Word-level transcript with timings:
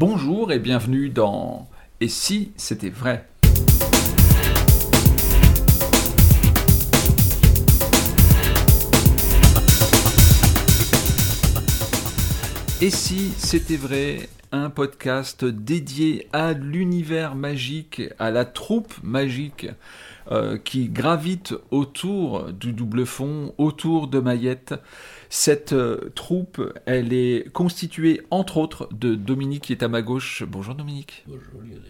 Bonjour 0.00 0.50
et 0.50 0.58
bienvenue 0.58 1.10
dans 1.10 1.68
Et 2.00 2.08
si 2.08 2.52
c'était 2.56 2.88
vrai? 2.88 3.28
Et 12.80 12.88
si 12.88 13.34
c'était 13.36 13.76
vrai? 13.76 14.30
Un 14.52 14.70
podcast 14.70 15.44
dédié 15.44 16.28
à 16.32 16.54
l'univers 16.54 17.34
magique, 17.34 18.02
à 18.18 18.30
la 18.30 18.46
troupe 18.46 18.94
magique 19.02 19.68
euh, 20.32 20.56
qui 20.56 20.88
gravite 20.88 21.54
autour 21.70 22.52
du 22.54 22.72
double 22.72 23.04
fond, 23.04 23.54
autour 23.58 24.08
de 24.08 24.18
Mayette. 24.18 24.74
Cette 25.32 25.72
euh, 25.74 26.10
troupe, 26.16 26.60
elle 26.86 27.12
est 27.12 27.52
constituée 27.52 28.20
entre 28.32 28.56
autres 28.56 28.88
de 28.92 29.14
Dominique 29.14 29.62
qui 29.62 29.72
est 29.72 29.84
à 29.84 29.88
ma 29.88 30.02
gauche. 30.02 30.42
Bonjour 30.42 30.74
Dominique. 30.74 31.24
Bonjour 31.28 31.62
Lionel. 31.62 31.82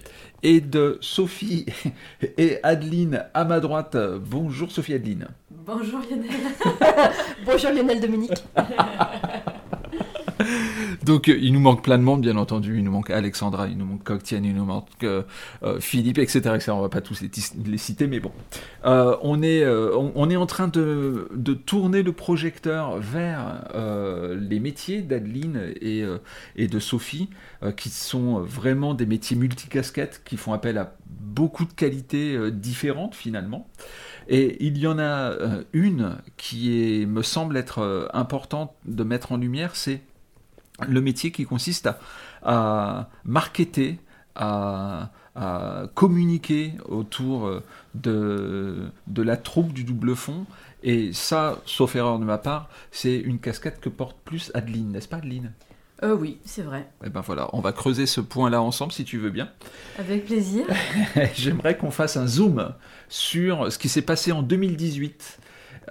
Et 0.43 0.61
de 0.61 0.99
Sophie 1.01 1.65
et 2.37 2.59
Adeline 2.63 3.25
à 3.33 3.47
ma 3.47 3.61
droite. 3.61 3.97
Bonjour 3.97 4.71
Sophie 4.71 4.93
Adeline. 4.93 5.29
Bonjour 5.51 6.01
Lionel. 6.01 6.31
Bonjour 7.47 7.71
Lionel 7.71 7.99
Dominique. 7.99 8.45
Donc 11.05 11.29
euh, 11.29 11.39
il 11.41 11.53
nous 11.53 11.61
manque 11.61 11.83
plein 11.83 11.99
de 11.99 12.03
monde, 12.03 12.21
bien 12.23 12.37
entendu. 12.37 12.79
Il 12.79 12.85
nous 12.85 12.91
manque 12.91 13.11
Alexandra, 13.11 13.69
il 13.69 13.77
nous 13.77 13.85
manque 13.85 14.05
Coctienne, 14.05 14.45
il 14.45 14.55
nous 14.55 14.65
manque 14.65 14.89
euh, 15.03 15.23
euh, 15.63 15.81
Philippe, 15.81 16.19
etc., 16.19 16.39
etc. 16.55 16.73
On 16.73 16.81
va 16.81 16.89
pas 16.89 17.01
tous 17.01 17.23
les, 17.23 17.79
citer, 17.79 18.07
mais 18.07 18.21
bon. 18.21 18.33
on, 18.85 19.43
est, 19.43 19.67
on, 19.67 20.31
est 20.31 20.37
en 20.37 20.47
train 20.47 20.69
de, 20.69 21.29
de 21.35 21.55
tourner 21.55 22.03
le 22.03 22.13
projecteur 22.13 22.99
vers 22.99 23.65
les 24.39 24.61
métiers 24.61 25.01
d'Adeline 25.03 25.73
et, 25.81 26.05
et 26.57 26.69
de 26.69 26.79
Sophie, 26.79 27.31
qui 27.77 27.89
sont 27.89 28.41
vraiment 28.41 28.95
des 28.95 29.07
métiers 29.07 29.37
multicasquettes, 29.37 30.23
qui 30.25 30.37
font 30.37 30.53
appel 30.53 30.77
à 30.79 30.95
beaucoup 31.07 31.65
de 31.65 31.73
qualités 31.73 32.51
différentes 32.51 33.15
finalement. 33.15 33.69
Et 34.29 34.65
il 34.65 34.79
y 34.79 34.87
en 34.87 34.99
a 34.99 35.35
une 35.73 36.17
qui 36.37 37.01
est, 37.01 37.07
me 37.07 37.23
semble 37.23 37.57
être 37.57 38.11
importante 38.13 38.73
de 38.85 39.05
mettre 39.05 39.33
en 39.33 39.37
lumière, 39.39 39.77
c'est 39.77 40.03
le 40.89 41.01
métier 41.01 41.31
qui 41.33 41.45
consiste 41.45 41.87
à, 41.87 41.99
à 42.43 43.09
marketer, 43.25 43.99
à, 44.35 45.11
communiquer 45.95 46.75
autour 46.87 47.47
euh, 47.47 47.63
de, 47.95 48.91
de 49.07 49.23
la 49.23 49.37
troupe 49.37 49.73
du 49.73 49.85
double 49.85 50.15
fond. 50.15 50.45
Et 50.83 51.13
ça, 51.13 51.59
sauf 51.65 51.97
erreur 51.97 52.19
de 52.19 52.25
ma 52.25 52.37
part, 52.37 52.69
c'est 52.91 53.17
une 53.17 53.39
casquette 53.39 53.81
que 53.81 53.89
porte 53.89 54.17
plus 54.25 54.51
Adeline, 54.55 54.93
n'est-ce 54.93 55.09
pas 55.09 55.19
Adeline? 55.19 55.53
Euh, 56.03 56.15
oui, 56.15 56.39
c'est 56.45 56.63
vrai. 56.63 56.81
Et 57.03 57.07
eh 57.07 57.11
ben 57.11 57.21
voilà, 57.21 57.51
on 57.53 57.61
va 57.61 57.73
creuser 57.73 58.07
ce 58.07 58.23
point-là 58.23 58.63
ensemble 58.63 58.93
si 58.93 59.05
tu 59.05 59.19
veux 59.19 59.31
bien. 59.31 59.51
Avec 59.99 60.25
plaisir. 60.25 60.65
J'aimerais 61.35 61.77
qu'on 61.77 61.91
fasse 61.91 62.17
un 62.17 62.27
zoom 62.27 62.73
sur 63.09 63.71
ce 63.71 63.79
qui 63.79 63.91
s'est 63.91 64.03
passé 64.03 64.33
en 64.33 64.43
2018, 64.43 65.39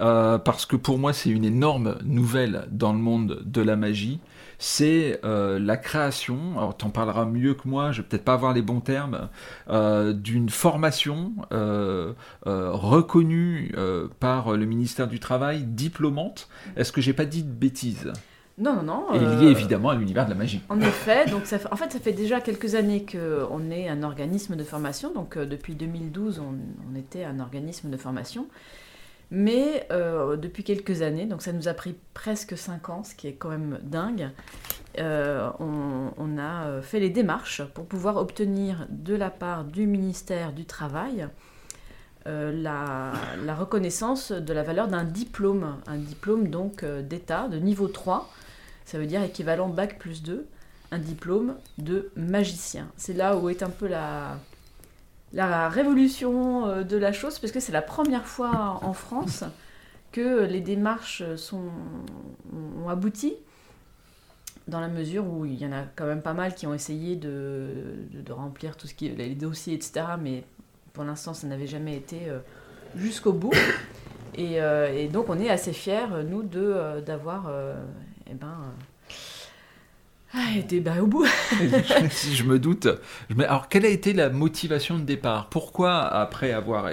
euh, 0.00 0.38
parce 0.38 0.66
que 0.66 0.76
pour 0.76 0.98
moi 0.98 1.12
c'est 1.12 1.30
une 1.30 1.44
énorme 1.44 1.96
nouvelle 2.04 2.66
dans 2.70 2.92
le 2.92 2.98
monde 2.98 3.42
de 3.44 3.60
la 3.60 3.76
magie 3.76 4.20
c'est 4.62 5.20
euh, 5.24 5.58
la 5.58 5.78
création, 5.78 6.58
alors 6.58 6.76
tu 6.76 6.84
en 6.84 6.90
parleras 6.90 7.24
mieux 7.24 7.54
que 7.54 7.66
moi, 7.66 7.92
je 7.92 8.02
vais 8.02 8.06
peut-être 8.06 8.26
pas 8.26 8.34
avoir 8.34 8.52
les 8.52 8.60
bons 8.60 8.80
termes, 8.80 9.30
euh, 9.70 10.12
d'une 10.12 10.50
formation 10.50 11.32
reconnue 12.42 13.74
par 14.20 14.52
le 14.52 14.66
ministère 14.66 15.08
du 15.08 15.18
Travail, 15.18 15.62
diplômante. 15.62 16.50
Est-ce 16.76 16.92
que 16.92 17.00
j'ai 17.00 17.14
pas 17.14 17.24
dit 17.24 17.42
de 17.42 17.50
bêtises? 17.50 18.12
Non, 18.58 18.74
non, 18.74 18.82
non. 18.82 19.14
Et 19.14 19.18
lié 19.18 19.46
évidemment 19.46 19.88
à 19.88 19.94
l'univers 19.94 20.26
de 20.26 20.30
la 20.30 20.36
magie. 20.36 20.60
En 20.68 20.78
effet, 20.78 21.24
donc 21.24 21.46
ça 21.46 21.56
en 21.70 21.76
fait, 21.76 21.90
ça 21.90 21.98
fait 21.98 22.12
déjà 22.12 22.42
quelques 22.42 22.74
années 22.74 23.06
qu'on 23.06 23.70
est 23.70 23.88
un 23.88 24.02
organisme 24.02 24.56
de 24.56 24.64
formation. 24.64 25.14
Donc 25.14 25.38
depuis 25.38 25.74
2012, 25.74 26.38
on, 26.38 26.56
on, 26.92 26.96
était 26.98 27.24
un 27.24 27.40
organisme 27.40 27.88
de 27.88 27.96
formation. 27.96 28.46
Mais 29.30 29.86
euh, 29.92 30.36
depuis 30.36 30.64
quelques 30.64 31.02
années, 31.02 31.26
donc 31.26 31.42
ça 31.42 31.52
nous 31.52 31.68
a 31.68 31.74
pris 31.74 31.94
presque 32.14 32.58
5 32.58 32.88
ans, 32.90 33.04
ce 33.04 33.14
qui 33.14 33.28
est 33.28 33.34
quand 33.34 33.50
même 33.50 33.78
dingue, 33.82 34.30
euh, 34.98 35.48
on, 35.60 36.36
a 36.36 36.66
euh, 36.66 36.82
fait 36.82 36.98
les 36.98 37.10
démarches 37.10 37.62
pour 37.74 37.86
pouvoir 37.86 38.16
obtenir 38.16 38.86
de 38.90 39.14
la 39.14 39.30
part 39.30 39.64
du 39.64 39.86
ministère 39.86 40.52
du 40.52 40.64
Travail 40.64 41.28
la, 42.26 43.12
la, 43.44 43.54
reconnaissance 43.56 44.30
de 44.30 44.52
la 44.52 44.62
valeur 44.62 44.86
d'un 44.86 45.02
diplôme, 45.04 45.78
un 45.88 45.96
diplôme 45.96 46.48
donc 46.48 46.84
d'État 46.84 47.48
de 47.48 47.58
niveau 47.58 47.88
3, 47.88 48.30
ça 48.84 48.98
veut 48.98 49.06
dire 49.06 49.22
équivalent 49.22 49.68
Bac 49.68 49.98
plus 49.98 50.22
2, 50.22 50.46
un 50.92 50.98
diplôme 50.98 51.56
de 51.78 52.12
magicien. 52.14 52.88
C'est 52.96 53.14
là 53.14 53.36
où 53.36 53.48
est 53.48 53.64
un 53.64 53.70
peu 53.70 53.88
la, 53.88 54.38
la 55.32 55.68
révolution 55.68 56.66
euh, 56.66 56.82
de 56.82 56.96
la 56.96 57.12
chose, 57.12 57.38
parce 57.38 57.52
que 57.52 57.60
c'est 57.60 57.72
la 57.72 57.82
première 57.82 58.26
fois 58.26 58.80
en 58.82 58.92
France 58.92 59.44
que 60.12 60.44
les 60.44 60.60
démarches 60.60 61.22
sont, 61.36 61.70
ont 62.84 62.88
abouti, 62.88 63.34
dans 64.66 64.80
la 64.80 64.88
mesure 64.88 65.26
où 65.26 65.44
il 65.46 65.60
y 65.60 65.66
en 65.66 65.72
a 65.72 65.84
quand 65.94 66.06
même 66.06 66.22
pas 66.22 66.34
mal 66.34 66.54
qui 66.54 66.66
ont 66.66 66.74
essayé 66.74 67.16
de, 67.16 67.68
de, 68.12 68.32
remplir 68.32 68.76
tout 68.76 68.86
ce 68.86 68.94
qui 68.94 69.08
les 69.08 69.34
dossiers, 69.34 69.74
etc. 69.74 70.02
Mais 70.20 70.44
pour 70.92 71.04
l'instant, 71.04 71.32
ça 71.32 71.46
n'avait 71.46 71.66
jamais 71.66 71.96
été 71.96 72.28
euh, 72.28 72.38
jusqu'au 72.96 73.32
bout. 73.32 73.52
Et, 74.34 74.60
euh, 74.60 74.92
et, 74.92 75.08
donc, 75.08 75.28
on 75.28 75.38
est 75.38 75.50
assez 75.50 75.72
fiers, 75.72 76.06
nous, 76.28 76.42
d'avoir 76.42 77.52
eh 78.28 78.34
ben, 78.34 78.58
ah, 80.32 80.56
était 80.56 80.78
bah, 80.78 81.02
au 81.02 81.06
bout. 81.06 81.26
si 82.10 82.34
je 82.36 82.44
me 82.44 82.58
doute. 82.58 82.86
Alors, 83.38 83.68
quelle 83.68 83.84
a 83.84 83.88
été 83.88 84.12
la 84.12 84.30
motivation 84.30 84.98
de 84.98 85.04
départ? 85.04 85.48
Pourquoi, 85.48 86.02
après 86.02 86.52
avoir. 86.52 86.88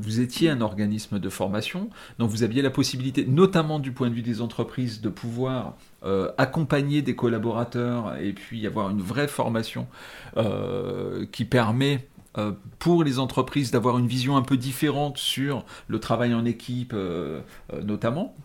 vous 0.00 0.20
étiez 0.20 0.50
un 0.50 0.60
organisme 0.60 1.18
de 1.18 1.28
formation, 1.28 1.90
donc 2.18 2.30
vous 2.30 2.44
aviez 2.44 2.62
la 2.62 2.70
possibilité, 2.70 3.24
notamment 3.26 3.80
du 3.80 3.90
point 3.90 4.08
de 4.08 4.14
vue 4.14 4.22
des 4.22 4.40
entreprises, 4.40 5.00
de 5.00 5.08
pouvoir 5.08 5.74
euh, 6.04 6.30
accompagner 6.38 7.02
des 7.02 7.16
collaborateurs 7.16 8.16
et 8.20 8.32
puis 8.32 8.64
avoir 8.68 8.88
une 8.88 9.02
vraie 9.02 9.26
formation 9.26 9.88
euh, 10.36 11.26
qui 11.32 11.44
permet 11.44 12.06
euh, 12.36 12.52
pour 12.78 13.02
les 13.02 13.18
entreprises 13.18 13.72
d'avoir 13.72 13.98
une 13.98 14.06
vision 14.06 14.36
un 14.36 14.42
peu 14.42 14.56
différente 14.56 15.18
sur 15.18 15.64
le 15.88 15.98
travail 15.98 16.34
en 16.34 16.44
équipe 16.44 16.94
notamment. 17.82 18.36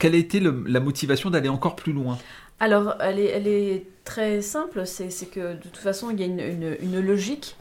quelle 0.00 0.14
a 0.14 0.18
été 0.18 0.40
la 0.40 0.80
motivation 0.80 1.30
d'aller 1.30 1.48
encore 1.48 1.76
plus 1.76 1.92
loin? 1.92 2.18
Alors, 2.62 2.94
elle 3.00 3.18
est, 3.18 3.86
très 4.04 4.40
simple, 4.40 4.86
c'est 4.86 5.08
que 5.28 5.54
de 5.54 5.58
toute 5.58 5.78
façon, 5.78 6.10
il 6.10 6.20
y 6.20 6.22
a 6.22 6.26
une, 6.26 7.00
logique 7.00 7.56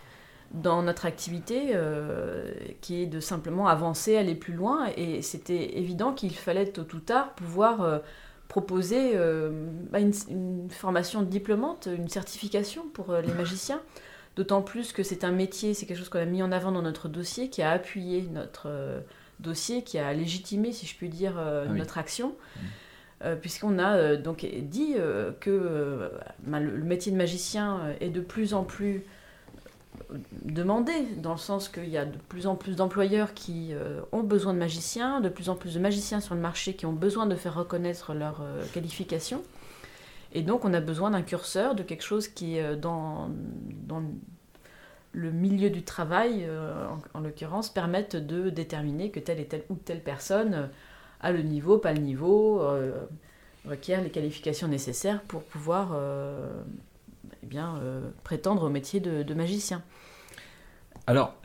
dans 0.51 0.84
notre 0.84 1.07
activité 1.07 1.72
euh, 1.73 2.51
qui 2.81 3.01
est 3.01 3.07
de 3.07 3.19
simplement 3.19 3.67
avancer, 3.67 4.16
aller 4.16 4.35
plus 4.35 4.53
loin, 4.53 4.90
et 4.97 5.23
c'était 5.23 5.79
évident 5.79 6.13
qu'il 6.13 6.35
fallait 6.35 6.67
tôt 6.67 6.85
ou 6.94 7.00
tard 7.00 7.34
pouvoir 7.34 7.81
euh, 7.81 7.97
proposer 8.47 9.13
euh, 9.16 9.50
bah, 9.90 10.00
une, 10.00 10.69
formation 10.69 11.23
diplômante, 11.23 11.88
une 11.91 12.09
certification 12.09 12.88
pour 12.94 13.16
les 13.16 13.34
magiciens, 13.34 13.81
d'autant 14.35 14.61
plus 14.61 14.94
que 14.94 15.01
c'est 15.01 15.23
un 15.23 15.31
métier, 15.31 15.73
c'est 15.73 15.88
quelque 15.88 15.97
chose 15.97 16.09
qu'on 16.09 16.19
a 16.19 16.25
mis 16.25 16.44
en 16.44 16.51
avant 16.51 16.72
dans 16.72 16.84
notre 16.84 17.09
dossier, 17.09 17.50
qui 17.50 17.63
a 17.63 17.72
appuyé 17.72 18.29
notre 18.31 18.69
dossier, 19.40 19.84
qui 19.84 19.97
a 19.97 20.13
légitimé, 20.13 20.72
si 20.73 20.85
je 20.85 20.95
puis 20.95 21.09
dire, 21.09 21.40
ah 21.40 21.66
notre 21.73 21.97
action. 21.97 22.35
Mmh. 22.56 22.59
Euh, 23.23 23.35
puisqu'on 23.35 23.77
a 23.77 23.97
euh, 23.97 24.17
donc 24.17 24.45
dit 24.45 24.95
euh, 24.97 25.31
que 25.39 26.11
ben, 26.39 26.59
le, 26.59 26.83
métier 26.83 27.11
de 27.11 27.17
magicien 27.17 27.81
est 27.99 28.09
de 28.09 28.21
plus 28.21 28.55
en 28.55 28.63
plus 28.63 29.03
demandé, 30.43 30.93
dans 31.17 31.33
le 31.33 31.37
sens 31.37 31.69
qu'il 31.69 31.89
y 31.89 31.97
a 31.97 32.05
de 32.05 32.17
plus 32.29 32.47
en 32.47 32.55
plus 32.55 32.75
d'employeurs 32.75 33.33
qui 33.33 33.73
ont 34.11 34.23
besoin 34.23 34.53
de 34.53 34.59
magiciens, 34.59 35.21
de 35.21 35.29
plus 35.29 35.47
en 35.47 35.55
plus 35.55 35.75
de 35.75 35.79
magiciens 35.79 36.19
sur 36.19 36.35
le 36.35 36.41
marché 36.41 36.73
qui 36.73 36.85
ont 36.85 36.93
besoin 36.93 37.27
de 37.27 37.35
faire 37.35 37.55
reconnaître 37.55 38.13
leur 38.13 38.43
qualification. 38.73 39.41
Et 40.33 40.41
donc 40.41 40.65
on 40.65 40.73
a 40.73 40.81
besoin 40.81 41.11
d'un 41.11 41.21
curseur, 41.21 41.75
de 41.75 41.83
quelque 41.83 42.03
chose 42.03 42.27
qui, 42.27 42.57
dans, 42.81 43.29
dans 43.84 44.03
le 45.13 45.31
milieu 45.31 45.69
du 45.69 45.84
travail, 45.84 46.46
en, 47.13 47.17
en 47.17 47.22
l'occurrence, 47.22 47.69
permette 47.69 48.16
de 48.16 48.49
déterminer 48.49 49.11
que 49.11 49.19
telle 49.19 49.40
et 49.40 49.46
telle 49.46 49.63
ou 49.69 49.75
telle 49.75 50.01
personne 50.01 50.69
à 51.22 51.32
le 51.32 51.41
niveau, 51.41 51.78
pas 51.78 51.94
le 51.94 52.02
niveau, 52.02 52.62
euh, 52.62 53.06
requiert 53.66 54.02
les 54.02 54.09
qualifications 54.09 54.68
nécessaires 54.68 55.22
pour 55.22 55.44
pouvoir 55.44 55.91
euh, 55.94 56.62
eh 57.44 57.46
bien, 57.46 57.78
euh, 57.78 58.09
prétendre 58.23 58.64
au 58.64 58.70
métier 58.70 59.00
de, 59.00 59.34
magicien. 59.34 59.84
Alors, 61.08 61.35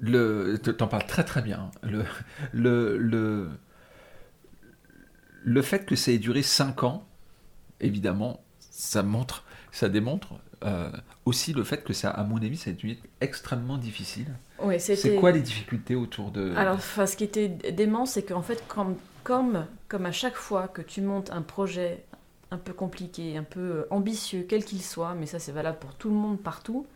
le, 0.00 0.60
en 0.80 0.86
parles 0.88 1.06
très 1.06 1.24
très 1.24 1.42
bien. 1.42 1.70
Le, 1.82 2.04
le, 2.52 2.96
le, 2.98 3.48
le 5.44 5.62
fait 5.62 5.86
que 5.86 5.96
ça 5.96 6.10
ait 6.10 6.18
duré 6.18 6.42
5 6.42 6.82
ans, 6.82 7.06
évidemment, 7.80 8.42
ça 8.58 9.02
montre, 9.02 9.44
ça 9.70 9.88
démontre 9.88 10.34
aussi 11.24 11.52
le 11.52 11.62
fait 11.62 11.84
que 11.84 11.92
ça, 11.92 12.10
à 12.10 12.24
mon 12.24 12.38
avis, 12.38 12.56
ça 12.56 12.70
a 12.70 12.72
été 12.72 12.98
extrêmement 13.20 13.78
difficile. 13.78 14.34
C'est 14.78 15.16
quoi 15.16 15.32
les 15.32 15.40
difficultés 15.40 15.94
autour 15.94 16.30
de... 16.30 16.52
Alors, 16.56 16.80
ce 16.80 17.16
qui 17.16 17.24
était 17.24 17.48
dément, 17.48 18.06
c'est 18.06 18.22
qu'en 18.22 18.42
fait, 18.42 18.66
comme, 18.68 18.96
comme, 19.24 19.66
comme 19.88 20.06
à 20.06 20.12
chaque 20.12 20.34
fois 20.34 20.68
que 20.68 20.82
tu 20.82 21.00
montes 21.00 21.30
un 21.30 21.42
projet 21.42 22.04
un 22.50 22.56
peu 22.56 22.72
compliqué, 22.72 23.36
un 23.36 23.42
peu 23.42 23.86
ambitieux, 23.90 24.46
quel 24.48 24.64
qu'il 24.64 24.82
soit, 24.82 25.14
mais 25.14 25.26
ça 25.26 25.38
c'est 25.38 25.52
valable 25.52 25.78
pour 25.78 25.94
tout 25.94 26.08
le 26.08 26.14
monde 26.14 26.40
partout, 26.40 26.86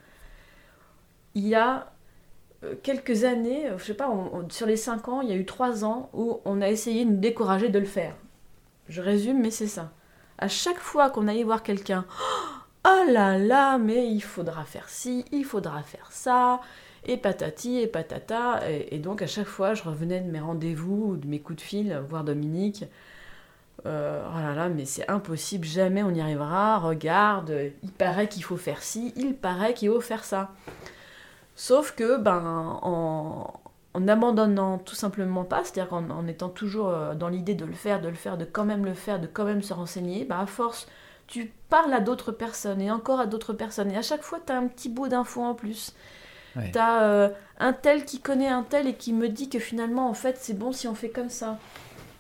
il 1.34 1.46
y 1.46 1.54
a 1.54 1.92
euh, 2.64 2.74
quelques 2.82 3.24
années, 3.24 3.68
je 3.76 3.84
sais 3.84 3.94
pas, 3.94 4.10
sur 4.48 4.66
les 4.66 4.76
5 4.76 5.08
ans, 5.08 5.20
il 5.20 5.28
y 5.28 5.32
a 5.32 5.36
eu 5.36 5.44
3 5.44 5.84
ans 5.84 6.10
où 6.14 6.40
on 6.44 6.62
a 6.62 6.68
essayé 6.68 7.04
de 7.04 7.10
nous 7.10 7.20
décourager 7.20 7.68
de 7.68 7.78
le 7.78 7.84
faire. 7.84 8.14
Je 8.88 9.02
résume, 9.02 9.40
mais 9.40 9.50
c'est 9.50 9.66
ça. 9.66 9.92
À 10.38 10.48
chaque 10.48 10.78
fois 10.78 11.10
qu'on 11.10 11.28
allait 11.28 11.44
voir 11.44 11.62
quelqu'un, 11.62 12.04
oh 12.86 13.04
là 13.10 13.38
là, 13.38 13.78
mais 13.78 14.08
il 14.08 14.22
faudra 14.22 14.64
faire 14.64 14.88
ci, 14.88 15.24
il 15.32 15.44
faudra 15.44 15.82
faire 15.82 16.10
ça, 16.10 16.60
et 17.04 17.16
patati 17.16 17.78
et 17.78 17.86
patata. 17.86 18.60
Et, 18.70 18.98
donc 18.98 19.22
à 19.22 19.26
chaque 19.26 19.46
fois, 19.46 19.74
je 19.74 19.82
revenais 19.82 20.20
de 20.20 20.30
mes 20.30 20.40
rendez-vous, 20.40 21.16
de 21.16 21.26
mes 21.26 21.40
coups 21.40 21.58
de 21.58 21.62
fil, 21.62 22.02
voir 22.08 22.24
Dominique. 22.24 22.84
Euh, 23.86 24.22
oh 24.28 24.38
là 24.38 24.54
là, 24.54 24.68
mais 24.68 24.84
c'est 24.84 25.08
impossible, 25.10 25.66
jamais 25.66 26.02
on 26.02 26.10
y 26.10 26.20
arrivera. 26.20 26.78
Regarde, 26.78 27.52
il 27.82 27.90
paraît 27.90 28.28
qu'il 28.28 28.44
faut 28.44 28.56
faire 28.56 28.82
ci, 28.82 29.12
il 29.16 29.34
paraît 29.34 29.74
qu'il 29.74 29.90
faut 29.90 30.00
faire 30.00 30.24
ça. 30.24 30.52
Sauf 31.56 31.94
que, 31.94 32.16
ben, 32.16 32.78
en, 32.82 33.52
n'abandonnant 33.98 34.78
tout 34.78 34.94
simplement 34.94 35.44
pas, 35.44 35.64
c'est-à-dire 35.64 35.88
qu'en 35.88 36.26
étant 36.26 36.48
toujours 36.48 36.88
euh, 36.88 37.14
dans 37.14 37.28
l'idée 37.28 37.54
de 37.54 37.64
le 37.64 37.74
faire, 37.74 38.00
de 38.00 38.08
le 38.08 38.14
faire, 38.14 38.38
de 38.38 38.44
quand 38.44 38.64
même 38.64 38.84
le 38.84 38.94
faire, 38.94 39.20
de 39.20 39.26
quand 39.26 39.44
même 39.44 39.62
se 39.62 39.74
renseigner, 39.74 40.24
ben, 40.24 40.40
à 40.40 40.46
force, 40.46 40.86
tu 41.26 41.52
parles 41.68 41.92
à 41.92 42.00
d'autres 42.00 42.32
personnes 42.32 42.80
et 42.80 42.90
encore 42.90 43.20
à 43.20 43.26
d'autres 43.26 43.52
personnes. 43.52 43.90
Et 43.90 43.96
à 43.96 44.02
chaque 44.02 44.22
fois, 44.22 44.38
tu 44.44 44.52
as 44.52 44.56
un 44.56 44.66
petit 44.68 44.88
bout 44.88 45.08
d'infos 45.08 45.42
en 45.42 45.54
plus. 45.54 45.94
Tu 46.54 46.78
as 46.78 47.02
euh, 47.02 47.28
un 47.58 47.72
tel 47.72 48.04
qui 48.04 48.20
connaît 48.20 48.48
un 48.48 48.62
tel 48.62 48.86
et 48.86 48.94
qui 48.94 49.12
me 49.12 49.28
dit 49.28 49.48
que 49.48 49.58
finalement, 49.58 50.08
en 50.08 50.14
fait, 50.14 50.36
c'est 50.38 50.58
bon 50.58 50.72
si 50.72 50.86
on 50.86 50.94
fait 50.94 51.08
comme 51.08 51.30
ça. 51.30 51.58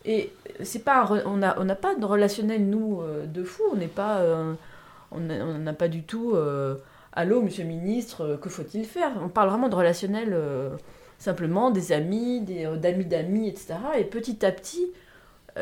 Et 0.04 0.32
c'est 0.62 0.84
pas 0.84 1.08
on 1.26 1.36
n'a 1.36 1.56
on 1.60 1.66
pas 1.74 1.94
de 1.94 2.04
relationnel, 2.04 2.68
nous, 2.68 3.00
euh, 3.02 3.26
de 3.26 3.44
fou. 3.44 3.62
On 3.72 3.76
n'est 3.76 3.86
pas. 3.86 4.22
on 5.10 5.20
n'a 5.20 5.72
pas 5.72 5.88
du 5.88 6.02
tout 6.02 6.34
Allô, 7.14 7.42
monsieur 7.42 7.64
le 7.64 7.68
ministre, 7.68 8.22
euh, 8.22 8.36
que 8.38 8.48
faut-il 8.48 8.86
faire? 8.86 9.12
On 9.22 9.28
parle 9.28 9.50
vraiment 9.50 9.68
de 9.68 9.74
relationnel 9.74 10.30
euh, 10.32 10.70
simplement, 11.18 11.70
des 11.70 11.92
amis, 11.92 12.42
euh, 12.50 12.76
d'amis 12.76 13.04
d'amis, 13.04 13.48
etc. 13.48 13.74
Et 13.98 14.04
petit 14.04 14.44
à 14.46 14.50
petit, 14.50 14.86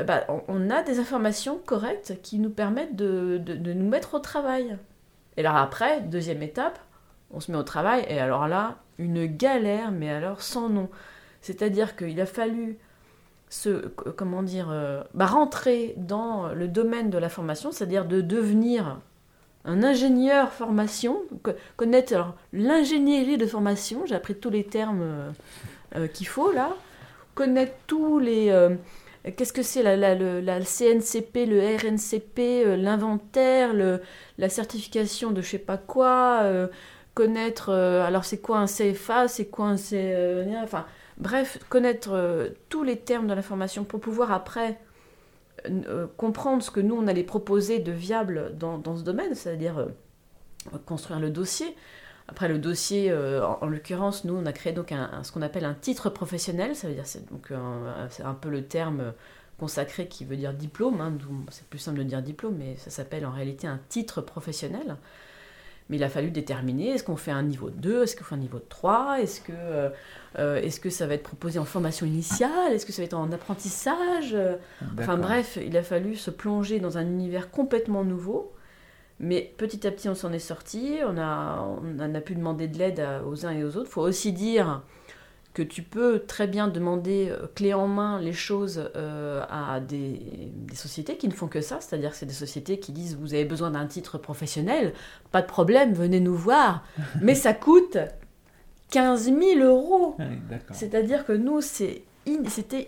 bah, 0.06 0.24
on, 0.46 0.70
a 0.70 0.84
des 0.84 1.00
informations 1.00 1.58
correctes 1.58 2.14
qui 2.22 2.38
nous 2.38 2.50
permettent 2.50 2.94
de, 2.94 3.42
nous 3.72 3.88
mettre 3.88 4.14
au 4.14 4.20
travail. 4.20 4.78
Et 5.36 5.40
alors 5.40 5.56
après, 5.56 6.00
deuxième 6.02 6.44
étape, 6.44 6.78
on 7.32 7.40
se 7.40 7.50
met 7.50 7.58
au 7.58 7.62
travail, 7.62 8.04
et 8.08 8.18
alors 8.18 8.48
là, 8.48 8.78
une 8.98 9.26
galère, 9.26 9.90
mais 9.90 10.10
alors 10.10 10.42
sans 10.42 10.68
nom. 10.68 10.88
C'est-à-dire 11.40 11.96
qu'il 11.96 12.20
a 12.20 12.26
fallu 12.26 12.78
se, 13.48 13.88
comment 13.88 14.42
dire, 14.42 14.72
bah, 15.14 15.26
rentrer 15.26 15.94
dans 15.96 16.48
le 16.52 16.68
domaine 16.68 17.10
de 17.10 17.18
la 17.18 17.28
formation, 17.28 17.72
c'est-à-dire 17.72 18.04
de 18.04 18.20
devenir 18.20 19.00
un 19.64 19.82
ingénieur 19.82 20.52
formation, 20.52 21.22
connaître 21.76 22.34
l'ingénierie 22.52 23.36
de 23.36 23.46
formation, 23.46 24.06
j'ai 24.06 24.14
appris 24.14 24.34
tous 24.34 24.50
les 24.50 24.64
termes 24.64 25.02
euh, 25.02 25.30
euh, 25.96 26.06
qu'il 26.06 26.26
faut 26.26 26.52
là, 26.52 26.74
connaître 27.34 27.74
tous 27.86 28.18
les... 28.18 28.50
Euh, 28.50 28.70
qu'est-ce 29.36 29.52
que 29.52 29.62
c'est 29.62 29.82
la, 29.82 29.96
la, 29.96 30.60
CNCP, 30.60 31.46
le 31.46 31.76
RNCP, 31.76 32.78
l'inventaire, 32.78 33.74
la 34.38 34.48
certification 34.48 35.30
de 35.30 35.42
je 35.42 35.50
sais 35.50 35.58
pas 35.58 35.76
quoi, 35.76 36.42
connaître... 37.20 37.70
alors 37.70 38.24
c'est 38.24 38.38
quoi 38.38 38.58
un 38.58 38.66
CFA, 38.66 39.28
c'est 39.28 39.46
quoi 39.46 39.66
un 39.66 39.76
C... 39.76 40.44
enfin, 40.62 40.86
bref, 41.18 41.58
connaître 41.68 42.50
tous 42.68 42.82
les 42.82 42.96
termes 42.96 43.26
de 43.26 43.34
la 43.34 43.42
formation 43.42 43.84
pour 43.84 44.00
pouvoir 44.00 44.32
après 44.32 44.78
euh, 45.68 46.06
comprendre 46.16 46.62
ce 46.62 46.70
que 46.70 46.80
nous, 46.80 46.94
on 46.94 47.06
allait 47.06 47.24
proposer 47.24 47.78
de 47.80 47.92
viable 47.92 48.56
dans, 48.58 48.96
ce 48.96 49.02
domaine, 49.02 49.34
c'est-à-dire 49.34 49.78
euh, 49.78 49.86
construire 50.86 51.20
le 51.20 51.30
dossier. 51.30 51.74
Après, 52.28 52.48
le 52.48 52.58
dossier, 52.58 53.10
euh, 53.10 53.44
en, 53.44 53.66
l'occurrence, 53.66 54.24
nous, 54.24 54.34
on 54.34 54.46
a 54.46 54.52
créé 54.52 54.72
donc 54.72 54.92
un, 54.92 55.22
ce 55.22 55.32
qu'on 55.32 55.42
appelle 55.42 55.64
un 55.64 55.74
titre 55.74 56.10
professionnel, 56.10 56.76
ça 56.76 56.88
veut 56.88 56.94
dire, 56.94 57.06
c'est 57.06 57.28
donc 57.28 57.52
c'est 58.10 58.22
un 58.22 58.34
peu 58.34 58.48
le 58.48 58.64
terme 58.64 59.12
consacré 59.58 60.08
qui 60.08 60.24
veut 60.24 60.36
dire 60.36 60.54
diplôme, 60.54 61.00
hein, 61.00 61.12
c'est 61.50 61.66
plus 61.66 61.78
simple 61.78 61.98
de 61.98 62.04
dire 62.04 62.22
diplôme, 62.22 62.56
mais 62.56 62.76
ça 62.76 62.90
s'appelle 62.90 63.26
en 63.26 63.32
réalité 63.32 63.66
un 63.66 63.80
titre 63.88 64.22
professionnel. 64.22 64.96
Mais 65.90 65.96
il 65.96 66.04
a 66.04 66.08
fallu 66.08 66.30
déterminer, 66.30 66.90
est-ce 66.90 67.04
qu'on 67.04 67.16
fait 67.16 67.32
un 67.32 67.42
niveau 67.42 67.68
2, 67.68 68.04
est-ce 68.04 68.16
qu'on 68.16 68.24
fait 68.24 68.36
un 68.36 68.38
niveau 68.38 68.60
3, 68.60 69.20
est-ce 69.20 69.40
que, 69.40 69.52
euh, 69.52 69.90
euh, 70.38 70.62
est-ce 70.62 70.80
que 70.80 70.88
ça 70.88 71.06
va 71.06 71.14
être 71.14 71.24
proposé 71.24 71.58
en 71.58 71.64
formation 71.64 72.06
initiale, 72.06 72.72
est-ce 72.72 72.86
que 72.86 72.92
ça 72.92 73.02
va 73.02 73.06
être 73.06 73.14
en 73.14 73.30
apprentissage 73.32 74.36
Enfin 74.98 75.18
bref, 75.18 75.58
il 75.64 75.76
a 75.76 75.82
fallu 75.82 76.16
se 76.16 76.30
plonger 76.30 76.80
dans 76.80 76.96
un 76.96 77.04
univers 77.04 77.50
complètement 77.50 78.04
nouveau. 78.04 78.52
Mais 79.22 79.52
petit 79.58 79.86
à 79.86 79.90
petit, 79.90 80.08
on 80.08 80.14
s'en 80.14 80.32
est 80.32 80.38
sorti, 80.38 80.98
on 81.06 81.18
a, 81.18 81.68
on 81.98 82.14
a 82.14 82.20
pu 82.22 82.34
demander 82.34 82.68
de 82.68 82.78
l'aide 82.78 83.04
aux 83.26 83.44
uns 83.44 83.50
et 83.50 83.64
aux 83.64 83.76
autres. 83.76 83.88
Il 83.90 83.92
faut 83.92 84.00
aussi 84.00 84.32
dire 84.32 84.82
que 85.52 85.62
tu 85.62 85.82
peux 85.82 86.20
très 86.20 86.46
bien 86.46 86.68
demander 86.68 87.28
euh, 87.30 87.46
clé 87.54 87.74
en 87.74 87.88
main 87.88 88.20
les 88.20 88.32
choses 88.32 88.90
euh, 88.96 89.42
à 89.50 89.80
des, 89.80 90.20
sociétés 90.74 91.16
qui 91.16 91.28
ne 91.28 91.32
font 91.32 91.48
que 91.48 91.60
ça, 91.60 91.78
c'est-à-dire 91.80 92.10
que 92.10 92.16
c'est 92.16 92.26
des 92.26 92.32
sociétés 92.32 92.78
qui 92.78 92.92
disent 92.92 93.16
vous 93.16 93.34
avez 93.34 93.44
besoin 93.44 93.70
d'un 93.70 93.86
titre 93.86 94.18
professionnel, 94.18 94.92
pas 95.32 95.42
de 95.42 95.46
problème, 95.46 95.92
venez 95.92 96.20
nous 96.20 96.36
voir, 96.36 96.84
mais 97.20 97.34
ça 97.34 97.52
coûte 97.52 97.98
15 98.90 99.24
000 99.24 99.60
euros. 99.60 100.16
c'est-à-dire 100.72 101.24
que 101.24 101.32
nous, 101.32 101.60
c'était 101.60 102.04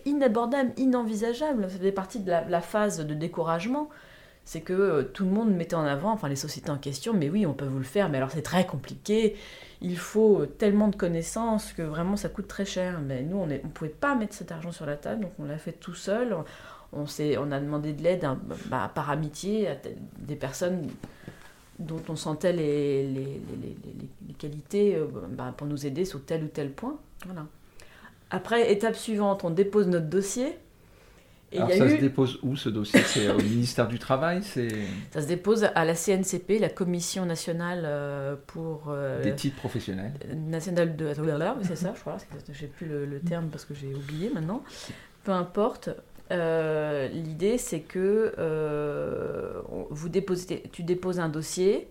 inabordable, 0.04 0.72
inenvisageable, 0.76 1.64
ça 1.68 1.78
faisait 1.78 1.92
partie 1.92 2.20
de 2.20 2.30
la 2.30 2.60
phase 2.60 3.04
de 3.04 3.14
découragement. 3.14 3.88
C'est 4.44 4.60
que 4.60 4.72
euh, 4.72 5.02
tout 5.04 5.24
le 5.24 5.30
monde 5.30 5.54
mettait 5.54 5.76
en 5.76 5.84
avant, 5.84 6.10
enfin 6.10 6.28
les 6.28 6.36
sociétés 6.36 6.70
en 6.70 6.78
question, 6.78 7.14
mais 7.14 7.30
oui, 7.30 7.46
on 7.46 7.54
peut 7.54 7.66
vous 7.66 7.78
le 7.78 7.84
faire, 7.84 8.08
mais 8.08 8.18
alors 8.18 8.30
c'est 8.30 8.42
très 8.42 8.66
compliqué, 8.66 9.36
il 9.82 9.98
faut 9.98 10.46
tellement 10.46 10.88
de 10.88 10.96
connaissances 10.96 11.72
que 11.72 11.82
vraiment 11.82 12.16
ça 12.16 12.28
coûte 12.28 12.48
très 12.48 12.64
cher. 12.64 13.00
Mais 13.00 13.22
nous, 13.22 13.36
on 13.36 13.46
ne 13.46 13.58
pouvait 13.58 13.90
pas 13.90 14.14
mettre 14.14 14.34
cet 14.34 14.52
argent 14.52 14.72
sur 14.72 14.86
la 14.86 14.96
table, 14.96 15.22
donc 15.22 15.32
on 15.38 15.44
l'a 15.44 15.58
fait 15.58 15.72
tout 15.72 15.94
seul. 15.94 16.36
On, 16.92 17.04
on 17.04 17.52
a 17.52 17.60
demandé 17.60 17.92
de 17.92 18.02
l'aide 18.02 18.24
hein, 18.24 18.38
bah, 18.66 18.90
par 18.94 19.10
amitié 19.10 19.68
à 19.68 19.76
des 20.18 20.36
personnes 20.36 20.88
dont 21.78 22.02
on 22.08 22.16
sentait 22.16 22.52
les, 22.52 23.40
qualités 24.38 24.94
euh, 24.94 25.06
bah, 25.30 25.52
pour 25.56 25.66
nous 25.66 25.84
aider 25.84 26.04
sur 26.04 26.24
tel 26.24 26.44
ou 26.44 26.48
tel 26.48 26.70
point. 26.70 26.96
Voilà. 27.26 27.46
Après, 28.30 28.72
étape 28.72 28.94
suivante, 28.94 29.44
on 29.44 29.50
dépose 29.50 29.88
notre 29.88 30.06
dossier. 30.06 30.58
Alors 31.56 31.70
ça 31.70 31.88
se 31.88 32.00
dépose 32.00 32.38
où 32.42 32.56
ce 32.56 32.68
dossier? 32.68 33.00
C'est 33.02 33.30
au 33.30 33.38
ministère 33.38 33.88
du 33.88 33.98
Travail 33.98 34.42
Ça 34.42 35.22
se 35.22 35.26
dépose 35.26 35.64
à 35.74 35.84
la 35.84 35.94
CNCP, 35.94 36.58
la 36.58 36.68
Commission 36.68 37.26
nationale 37.26 37.82
euh, 37.84 38.36
pour... 38.46 38.86
Euh, 38.88 39.22
Des 39.22 39.34
titres 39.34 39.56
professionnels. 39.56 40.12
Nationale 40.34 40.96
de... 40.96 41.12
C'est 41.62 41.76
ça, 41.76 41.92
je 41.94 42.00
crois. 42.00 42.16
J'ai 42.52 42.66
plus 42.66 42.86
le, 42.86 43.20
terme 43.20 43.48
parce 43.48 43.64
que 43.64 43.74
j'ai 43.74 43.94
oublié 43.94 44.30
maintenant. 44.30 44.62
Peu 45.24 45.32
importe. 45.32 45.90
Euh, 46.30 47.08
l'idée, 47.08 47.58
c'est 47.58 47.80
que 47.80 48.32
vous 49.90 50.08
déposez, 50.08 50.62
tu 50.72 50.82
déposes 50.82 51.20
un 51.20 51.28
dossier 51.28 51.88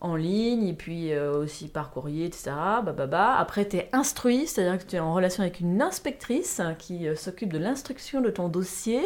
en 0.00 0.14
ligne, 0.16 0.66
et 0.66 0.72
puis 0.72 1.12
euh, 1.12 1.36
aussi 1.38 1.68
par 1.68 1.90
courrier, 1.90 2.26
etc. 2.26 2.50
Bah, 2.84 2.94
bah, 2.96 3.06
bah. 3.06 3.36
Après, 3.36 3.68
tu 3.68 3.76
es 3.76 3.88
instruit, 3.92 4.46
c'est-à-dire 4.46 4.78
que 4.78 4.88
tu 4.88 4.96
es 4.96 5.00
en 5.00 5.12
relation 5.12 5.42
avec 5.42 5.60
une 5.60 5.82
inspectrice 5.82 6.60
hein, 6.60 6.74
qui 6.78 7.08
euh, 7.08 7.16
s'occupe 7.16 7.52
de 7.52 7.58
l'instruction 7.58 8.20
de 8.20 8.30
ton 8.30 8.48
dossier. 8.48 9.02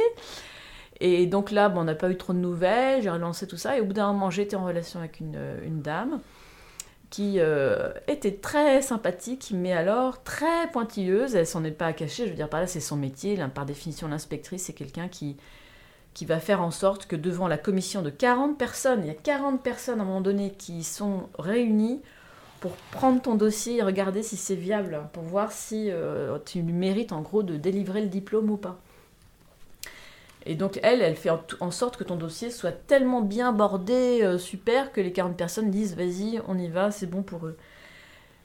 Et 1.00 1.26
donc 1.26 1.50
là, 1.50 1.68
bon, 1.68 1.80
on 1.80 1.84
n'a 1.84 1.94
pas 1.94 2.11
eu 2.11 2.16
trop 2.16 2.32
de 2.32 2.38
nouvelles, 2.38 3.02
j'ai 3.02 3.11
relancé 3.11 3.46
tout 3.46 3.56
ça, 3.56 3.76
et 3.76 3.80
au 3.80 3.84
bout 3.84 3.94
d'un 3.94 4.12
moment, 4.12 4.30
j'étais 4.30 4.56
en 4.56 4.64
relation 4.64 5.00
avec 5.00 5.20
une, 5.20 5.34
euh, 5.37 5.58
dame 5.68 6.20
qui 7.11 7.38
était 8.08 8.37
très 8.37 8.80
sympathique, 8.80 9.52
mais 9.54 9.75
alors 9.75 10.22
très 10.22 10.70
pointilleuse, 10.72 11.34
elle 11.34 11.46
s'en 11.46 11.62
est 11.62 11.70
pas 11.70 11.92
cachée, 11.92 12.25
je 12.25 12.30
veux 12.30 12.37
dire, 12.37 12.49
par 12.49 12.61
là, 12.61 12.66
c'est 12.66 12.80
son 12.80 12.96
métier, 12.96 13.38
par 13.54 13.66
définition, 13.66 14.08
l'inspectrice, 14.08 14.62
c'est 14.62 14.72
quelqu'un 14.72 15.08
qui 15.08 15.37
qui 16.14 16.26
va 16.26 16.40
faire 16.40 16.62
en 16.62 16.71
sorte 16.71 17.07
que 17.07 17.16
devant 17.16 17.49
la 17.49 17.59
commission 17.59 18.02
de 18.02 18.11
40 18.11 18.59
personnes, 18.59 19.00
il 19.02 19.07
y 19.07 19.11
a 19.11 19.14
40 19.14 19.62
personnes 19.62 20.00
à 20.00 20.02
un 20.02 20.07
moment 20.07 20.21
donné 20.21 20.50
qui 20.50 20.85
sont 20.85 21.28
réunies 21.38 22.02
pour 22.61 22.73
prendre 22.92 23.21
ton 23.21 23.35
dossier 23.35 23.78
et 23.78 23.83
regarder 23.83 24.23
si 24.23 24.37
c'est 24.37 24.54
viable, 24.54 25.00
pour 25.12 25.25
voir 25.25 25.50
si 25.50 25.90
euh, 25.90 26.38
tu 26.45 26.62
mérites 26.62 27.12
en 27.12 27.21
gros 27.21 27.42
de 27.42 27.57
délivrer 27.57 28.02
le 28.02 28.09
diplôme 28.09 28.50
ou 28.50 28.57
pas. 28.57 28.78
Et 30.45 30.54
donc 30.54 30.78
elle, 30.83 31.02
elle 31.02 31.16
fait 31.16 31.31
en, 31.61 31.71
sorte 31.71 31.97
que 31.97 32.04
ton 32.04 32.16
dossier 32.16 32.50
soit 32.50 32.73
tellement 32.73 33.21
bien 33.21 33.52
bordé, 33.52 34.21
euh, 34.23 34.38
super, 34.38 34.92
que 34.92 35.00
les 35.00 35.12
40 35.12 35.37
personnes 35.37 35.71
disent 35.71 35.97
vas-y, 35.97 36.40
on 36.47 36.59
y 36.59 36.69
va, 36.69 36.90
c'est 36.90 37.07
bon 37.07 37.23
pour 37.23 37.47
eux. 37.47 37.57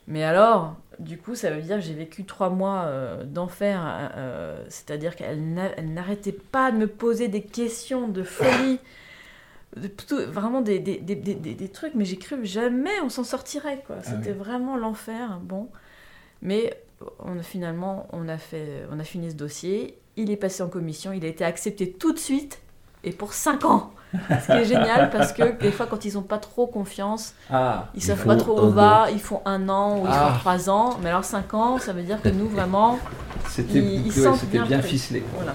Mais 0.08 0.24
alors, 0.24 0.76
du 1.00 1.18
coup, 1.18 1.36
ça 1.36 1.52
veut 1.52 1.62
dire 1.62 1.78
que 1.78 1.82
j'ai 1.82 1.94
vécu 1.94 2.24
trois 2.24 2.50
mois 2.50 2.86
euh, 2.86 3.24
d'enfer, 3.24 3.82
euh, 3.86 4.10
euh, 4.16 4.66
c'est-à-dire 4.70 5.16
qu'elle 5.16 5.54
n'arrêtait 5.94 6.32
pas 6.32 6.72
de 6.72 6.78
me 6.78 6.88
poser 6.88 7.28
des 7.28 7.42
questions 7.42 8.08
de 8.08 8.24
folie, 8.24 8.80
vraiment 9.76 10.62
des, 10.62 10.80
des, 10.80 10.98
des, 10.98 11.16
des, 11.16 11.70
trucs, 11.70 11.94
mais 11.94 12.06
j'ai 12.06 12.18
cru 12.18 12.38
que 12.38 12.46
jamais 12.46 13.00
on 13.04 13.10
s'en 13.10 13.24
sortirait, 13.24 13.84
quoi. 13.86 13.98
Ah 14.00 14.04
C'était 14.04 14.32
vraiment 14.32 14.76
l'enfer, 14.76 15.40
bon. 15.42 15.70
Mais 16.42 16.82
on 17.20 17.42
finalement, 17.44 18.08
on 18.12 18.28
a, 18.28 18.38
fait, 18.38 18.86
on 18.92 19.00
a 19.00 19.04
fini 19.04 19.30
ce 19.30 19.36
dossier, 19.36 19.98
il 20.16 20.32
est 20.32 20.38
passé 20.38 20.64
en 20.64 20.70
commission, 20.70 21.12
il 21.12 21.24
a 21.26 21.28
été 21.28 21.44
accepté 21.44 21.92
tout 21.92 22.12
de 22.12 22.20
suite, 22.20 22.60
et 23.04 23.12
pour 23.12 23.34
cinq 23.34 23.66
ans. 23.66 23.92
Ce 24.14 24.46
qui 24.46 24.52
est 24.54 24.66
génial 24.66 25.10
parce 25.10 25.34
que 25.34 25.60
des 25.60 25.72
fois, 25.72 25.86
quand 25.86 26.06
ils 26.06 26.14
n'ont 26.14 26.22
pas 26.22 26.38
trop 26.38 26.66
confiance, 26.68 27.34
Ah, 27.52 27.90
ils 27.94 27.98
Ils 27.98 28.02
savent 28.02 28.26
pas 28.26 28.36
trop 28.38 28.58
où 28.60 28.64
on 28.64 28.70
va, 28.70 29.08
ils 29.12 29.20
font 29.20 29.42
un 29.46 29.68
an 29.70 29.98
ou 30.00 30.06
ils 30.06 30.12
Ah. 30.12 30.32
font 30.34 30.40
trois 30.40 30.70
ans. 30.70 30.98
Mais 31.04 31.10
alors 31.10 31.26
cinq 31.26 31.54
ans, 31.54 31.78
ça 31.78 31.92
veut 31.94 32.04
dire 32.04 32.22
que 32.22 32.30
nous, 32.30 32.48
vraiment, 32.48 33.00
c'était 33.50 33.80
Ils- 33.80 34.08
ils 34.08 34.28
ouais, 34.28 34.34
bien 34.52 34.66
bien 34.66 34.82
ficelé. 34.82 35.24
voilà. 35.36 35.54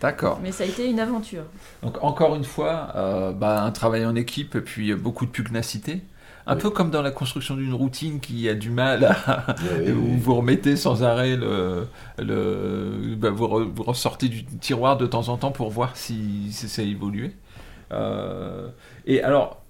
D'accord. 0.00 0.38
Mais 0.42 0.52
ça 0.52 0.62
a 0.64 0.66
été 0.66 0.88
une 0.88 1.00
aventure. 1.00 1.42
Donc 1.82 1.98
encore 2.02 2.36
une 2.36 2.44
fois, 2.44 2.92
euh, 2.96 3.32
bah, 3.32 3.62
un 3.64 3.70
travail 3.72 4.06
en 4.06 4.14
équipe 4.14 4.54
et 4.54 4.60
puis 4.60 4.90
euh, 4.92 4.96
beaucoup 4.96 5.26
de 5.26 5.30
pugnacité. 5.30 6.02
Un 6.46 6.54
Oui. 6.54 6.62
peu 6.62 6.70
comme 6.70 6.90
dans 6.90 7.02
la 7.02 7.10
construction 7.10 7.56
d'une 7.56 7.74
routine 7.74 8.20
qui 8.20 8.48
a 8.48 8.54
du 8.54 8.70
mal 8.70 9.04
à... 9.04 9.44
Oui, 9.84 9.90
où 9.92 10.04
oui. 10.12 10.16
vous 10.18 10.34
remettez 10.36 10.76
sans 10.76 11.02
arrêt 11.02 11.36
le... 11.36 11.86
le 12.18 13.14
bah, 13.16 13.30
vous, 13.30 13.46
re- 13.46 13.68
vous 13.74 13.82
ressortez 13.82 14.28
du 14.28 14.44
tiroir 14.44 14.96
de 14.96 15.06
temps 15.06 15.28
en 15.28 15.36
temps 15.36 15.50
pour 15.50 15.68
voir 15.70 15.96
si, 15.96 16.48
si 16.52 16.68
ça 16.68 16.80
a 16.82 16.84
évolué. 16.84 17.34
Euh, 17.92 18.68
et 19.06 19.22
alors, 19.22 19.62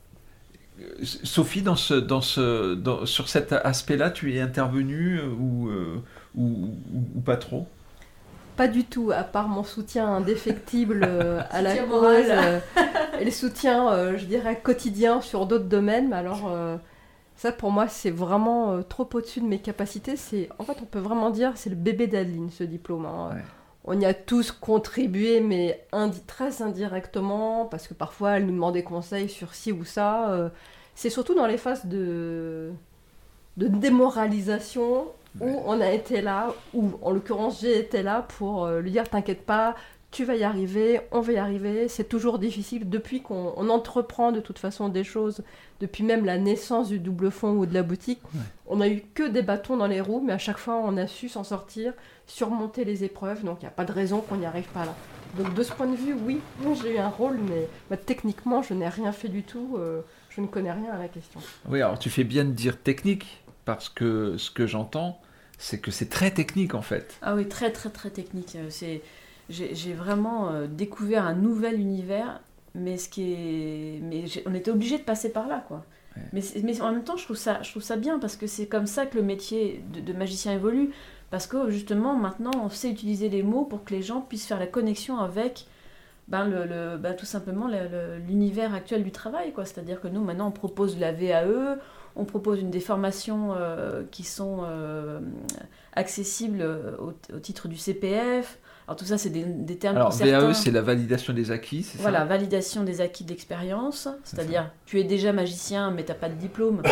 Sophie, 1.02 1.62
dans 1.62 1.76
ce, 1.76 1.94
dans 1.94 2.20
ce, 2.20 2.74
dans- 2.74 3.06
sur 3.06 3.28
cet 3.28 3.52
aspect-là, 3.52 4.10
tu 4.10 4.34
es 4.34 4.40
intervenue 4.40 5.18
euh, 5.20 5.28
ou, 5.28 5.68
euh, 5.68 6.02
ou, 6.36 6.42
ou- 6.94 7.08
ou 7.16 7.20
pas 7.20 7.36
trop? 7.36 7.66
Pas 8.56 8.66
du 8.68 8.84
tout, 8.84 9.12
à 9.12 9.22
part 9.22 9.46
mon 9.48 9.62
soutien 9.62 10.08
indéfectible 10.08 11.02
euh, 11.04 11.40
à 11.50 11.62
la 11.62 11.76
cause 11.76 12.26
euh, 12.28 12.58
et 13.20 13.24
le 13.24 13.30
soutien, 13.30 13.92
euh, 13.92 14.16
je 14.18 14.24
dirais, 14.26 14.60
quotidien 14.60 15.20
sur 15.20 15.46
d'autres 15.46 15.66
domaines. 15.68 16.08
Mais 16.10 16.16
alors, 16.16 16.48
euh, 16.48 16.76
ça 17.36 17.52
pour 17.52 17.72
moi, 17.72 17.88
c'est 17.88 18.10
vraiment 18.10 18.72
euh, 18.72 18.82
trop 18.82 19.08
au-dessus 19.14 19.40
de 19.40 19.46
mes 19.46 19.60
capacités. 19.60 20.16
C'est, 20.16 20.48
en 20.58 20.64
fait, 20.64 20.78
on 20.82 20.86
peut 20.86 20.98
vraiment 21.00 21.30
dire, 21.30 21.52
c'est 21.56 21.70
le 21.70 21.76
bébé 21.76 22.06
d'Adeline, 22.08 22.50
ce 22.50 22.64
diplôme. 22.64 23.06
hein. 23.06 23.30
Ouais. 23.34 23.44
On 23.90 23.98
y 23.98 24.04
a 24.04 24.12
tous 24.12 24.52
contribué, 24.52 25.40
mais 25.40 25.82
indi- 25.92 26.20
très 26.26 26.60
indirectement, 26.62 27.64
parce 27.64 27.88
que 27.88 27.94
parfois, 27.94 28.32
elle 28.32 28.44
nous 28.46 28.52
demandait 28.52 28.82
conseil 28.82 29.28
sur 29.30 29.54
ci 29.54 29.72
ou 29.72 29.84
ça. 29.84 30.30
euh, 30.30 30.48
c'est 30.94 31.10
surtout 31.10 31.34
dans 31.34 31.46
les 31.46 31.56
phases 31.58 31.86
de, 31.86 32.70
de 33.56 33.66
démoralisation 33.68 35.06
où 35.40 35.44
Ouais. 35.46 35.62
on 35.66 35.80
a 35.80 35.90
été 35.92 36.20
là, 36.20 36.52
où 36.74 36.90
en 37.02 37.10
l'occurrence 37.12 37.60
j'ai 37.60 37.78
été 37.78 38.02
là 38.02 38.26
pour 38.38 38.64
euh, 38.64 38.80
lui 38.80 38.90
dire 38.90 39.08
t'inquiète 39.08 39.44
pas, 39.46 39.74
tu 40.10 40.24
vas 40.24 40.36
y 40.36 40.42
arriver, 40.44 41.00
on 41.12 41.20
va 41.20 41.32
y 41.32 41.36
arriver, 41.36 41.86
c'est 41.88 42.08
toujours 42.08 42.38
difficile 42.38 42.88
depuis 42.88 43.20
qu'on 43.20 43.52
on 43.56 43.68
entreprend 43.68 44.32
de 44.32 44.40
toute 44.40 44.58
façon 44.58 44.88
des 44.88 45.04
choses, 45.04 45.42
depuis 45.80 46.02
même 46.02 46.24
la 46.24 46.38
naissance 46.38 46.88
du 46.88 46.98
double 46.98 47.30
fond 47.30 47.52
ou 47.52 47.66
de 47.66 47.74
la 47.74 47.82
boutique, 47.82 48.20
Ouais. 48.34 48.40
on 48.66 48.80
a 48.80 48.88
eu 48.88 49.02
que 49.14 49.28
des 49.28 49.42
bâtons 49.42 49.76
dans 49.76 49.86
les 49.86 50.00
roues, 50.00 50.22
mais 50.24 50.32
à 50.32 50.38
chaque 50.38 50.56
fois 50.58 50.76
on 50.82 50.96
a 50.96 51.06
su 51.06 51.28
s'en 51.28 51.44
sortir, 51.44 51.92
surmonter 52.26 52.84
les 52.84 53.04
épreuves, 53.04 53.44
donc 53.44 53.58
il 53.60 53.64
n'y 53.64 53.68
a 53.68 53.72
pas 53.72 53.84
de 53.84 53.92
raison 53.92 54.20
qu'on 54.22 54.36
n'y 54.36 54.46
arrive 54.46 54.68
pas 54.68 54.86
là. 54.86 54.94
Donc 55.36 55.52
de 55.52 55.62
ce 55.62 55.72
point 55.72 55.86
de 55.86 55.94
vue, 55.96 56.14
oui, 56.26 56.40
j'ai 56.82 56.94
eu 56.94 56.98
un 56.98 57.10
rôle, 57.10 57.38
mais 57.48 57.68
bah, 57.90 57.98
techniquement 57.98 58.62
je 58.62 58.72
n'ai 58.72 58.88
rien 58.88 59.12
fait 59.12 59.28
du 59.28 59.42
tout, 59.42 59.76
euh, 59.78 60.00
je 60.30 60.40
ne 60.40 60.46
connais 60.46 60.72
rien 60.72 60.90
à 60.92 60.98
la 60.98 61.08
question. 61.08 61.38
Oui, 61.68 61.82
alors 61.82 61.98
tu 61.98 62.08
fais 62.08 62.24
bien 62.24 62.46
de 62.46 62.52
dire 62.52 62.80
technique, 62.80 63.42
parce 63.66 63.90
que 63.90 64.38
ce 64.38 64.50
que 64.50 64.66
j'entends, 64.66 65.20
c'est 65.58 65.80
que 65.80 65.90
c'est 65.90 66.08
très 66.08 66.30
technique 66.30 66.74
en 66.74 66.80
fait. 66.82 67.18
Ah 67.20 67.34
oui, 67.34 67.46
très 67.46 67.70
très 67.72 67.90
très 67.90 68.08
technique. 68.08 68.56
Euh, 68.56 68.68
C'est, 68.70 69.02
j'ai, 69.48 69.92
vraiment 69.94 70.50
euh, 70.50 70.66
découvert 70.66 71.24
un 71.26 71.34
nouvel 71.34 71.80
univers, 71.80 72.40
mais 72.74 72.96
ce 72.98 73.08
qui 73.08 73.32
est, 73.32 74.00
mais 74.02 74.24
on 74.46 74.54
était 74.54 74.70
obligé 74.70 74.98
de 74.98 75.02
passer 75.02 75.30
par 75.32 75.48
là, 75.48 75.64
quoi. 75.68 75.84
Ouais. 76.16 76.22
Mais, 76.32 76.40
c'est- 76.40 76.62
mais 76.62 76.80
en 76.82 76.92
même 76.92 77.04
temps, 77.04 77.16
je 77.16 77.24
trouve 77.24 77.36
ça, 77.36 77.62
je 77.62 77.70
trouve 77.70 77.82
ça 77.82 77.96
bien 77.96 78.18
parce 78.18 78.36
que 78.36 78.46
c'est 78.46 78.66
comme 78.66 78.86
ça 78.86 79.06
que 79.06 79.16
le 79.16 79.22
métier 79.22 79.82
de, 79.92 80.00
de 80.00 80.12
magicien 80.12 80.52
évolue. 80.52 80.90
Parce 81.30 81.46
que 81.46 81.68
justement, 81.70 82.14
maintenant, 82.16 82.52
on 82.64 82.70
sait 82.70 82.90
utiliser 82.90 83.28
les 83.28 83.42
mots 83.42 83.64
pour 83.64 83.84
que 83.84 83.94
les 83.94 84.00
gens 84.02 84.22
puissent 84.22 84.46
faire 84.46 84.58
la 84.58 84.66
connexion 84.66 85.18
avec 85.18 85.66
ben, 86.26 86.46
le, 86.46 86.64
le- 86.64 86.96
ben, 86.98 87.14
tout 87.14 87.26
simplement 87.26 87.68
le- 87.68 87.86
le- 87.88 88.18
l'univers 88.26 88.72
actuel 88.74 89.04
du 89.04 89.12
travail. 89.12 89.52
quoi. 89.52 89.64
C'est-à-dire 89.66 90.00
que 90.00 90.08
nous, 90.08 90.22
maintenant, 90.24 90.48
on 90.48 90.52
propose 90.52 90.98
la 90.98 91.12
VAE, 91.12 91.76
on 92.16 92.24
propose 92.24 92.60
une 92.60 92.70
des 92.70 92.80
formations 92.80 93.52
euh, 93.54 94.04
qui 94.10 94.24
sont 94.24 94.60
euh, 94.64 95.20
accessibles 95.94 96.62
au, 96.98 97.12
au 97.34 97.38
titre 97.40 97.68
du 97.68 97.76
CPF. 97.76 98.58
Alors 98.88 98.96
tout 98.96 99.04
ça, 99.04 99.18
c'est 99.18 99.28
des, 99.28 99.44
des 99.44 99.76
termes 99.76 99.96
Alors. 99.96 100.10
VAE, 100.12 100.54
c'est 100.54 100.70
la 100.70 100.80
validation 100.82 101.34
des 101.34 101.50
acquis, 101.50 101.82
c'est 101.82 101.98
Voilà, 102.00 102.20
ça 102.20 102.24
validation 102.24 102.84
des 102.84 103.00
acquis 103.02 103.22
de 103.22 103.28
l'expérience, 103.28 104.08
C'est 104.24 104.36
c'est-à-dire 104.36 104.70
tu 104.86 104.98
es 104.98 105.04
déjà 105.04 105.32
magicien 105.34 105.90
mais 105.90 106.04
tu 106.04 106.10
n'as 106.10 106.16
pas 106.18 106.30
de 106.30 106.34
diplôme. 106.36 106.82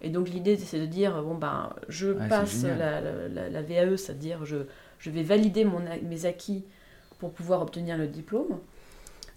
Et 0.00 0.08
donc 0.08 0.30
l'idée 0.30 0.56
c'est 0.56 0.80
de 0.80 0.86
dire, 0.86 1.22
bon 1.22 1.34
ben 1.34 1.70
je 1.88 2.08
passe 2.30 2.62
la, 2.64 3.00
la- 3.02 3.28
la- 3.28 3.48
la 3.50 3.62
VAE, 3.62 3.96
c'est-à-dire 3.98 4.44
je, 4.46 4.56
je 4.98 5.10
vais 5.10 5.22
valider 5.22 5.64
mon, 5.66 5.80
mes 6.02 6.24
acquis 6.24 6.64
pour 7.18 7.30
pouvoir 7.32 7.60
obtenir 7.60 7.98
le 7.98 8.06
diplôme. 8.06 8.58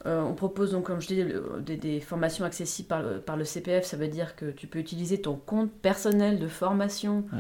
Euh, 0.05 0.21
on 0.21 0.33
propose 0.33 0.71
donc, 0.71 0.85
comme 0.85 1.01
je 1.01 1.07
dis, 1.07 1.23
le- 1.23 1.61
des, 1.65 1.75
des 1.75 1.99
formations 1.99 2.45
accessibles 2.45 2.87
par 2.87 3.01
le, 3.01 3.19
par 3.19 3.35
le 3.35 3.43
CPF, 3.43 3.83
ça 3.83 3.97
veut 3.97 4.07
dire 4.07 4.35
que 4.37 4.45
tu 4.51 4.67
peux 4.67 4.79
utiliser 4.79 5.19
ton 5.19 5.35
compte 5.35 5.71
personnel 5.71 6.39
de 6.39 6.47
formation 6.47 7.25
Ouais. 7.33 7.39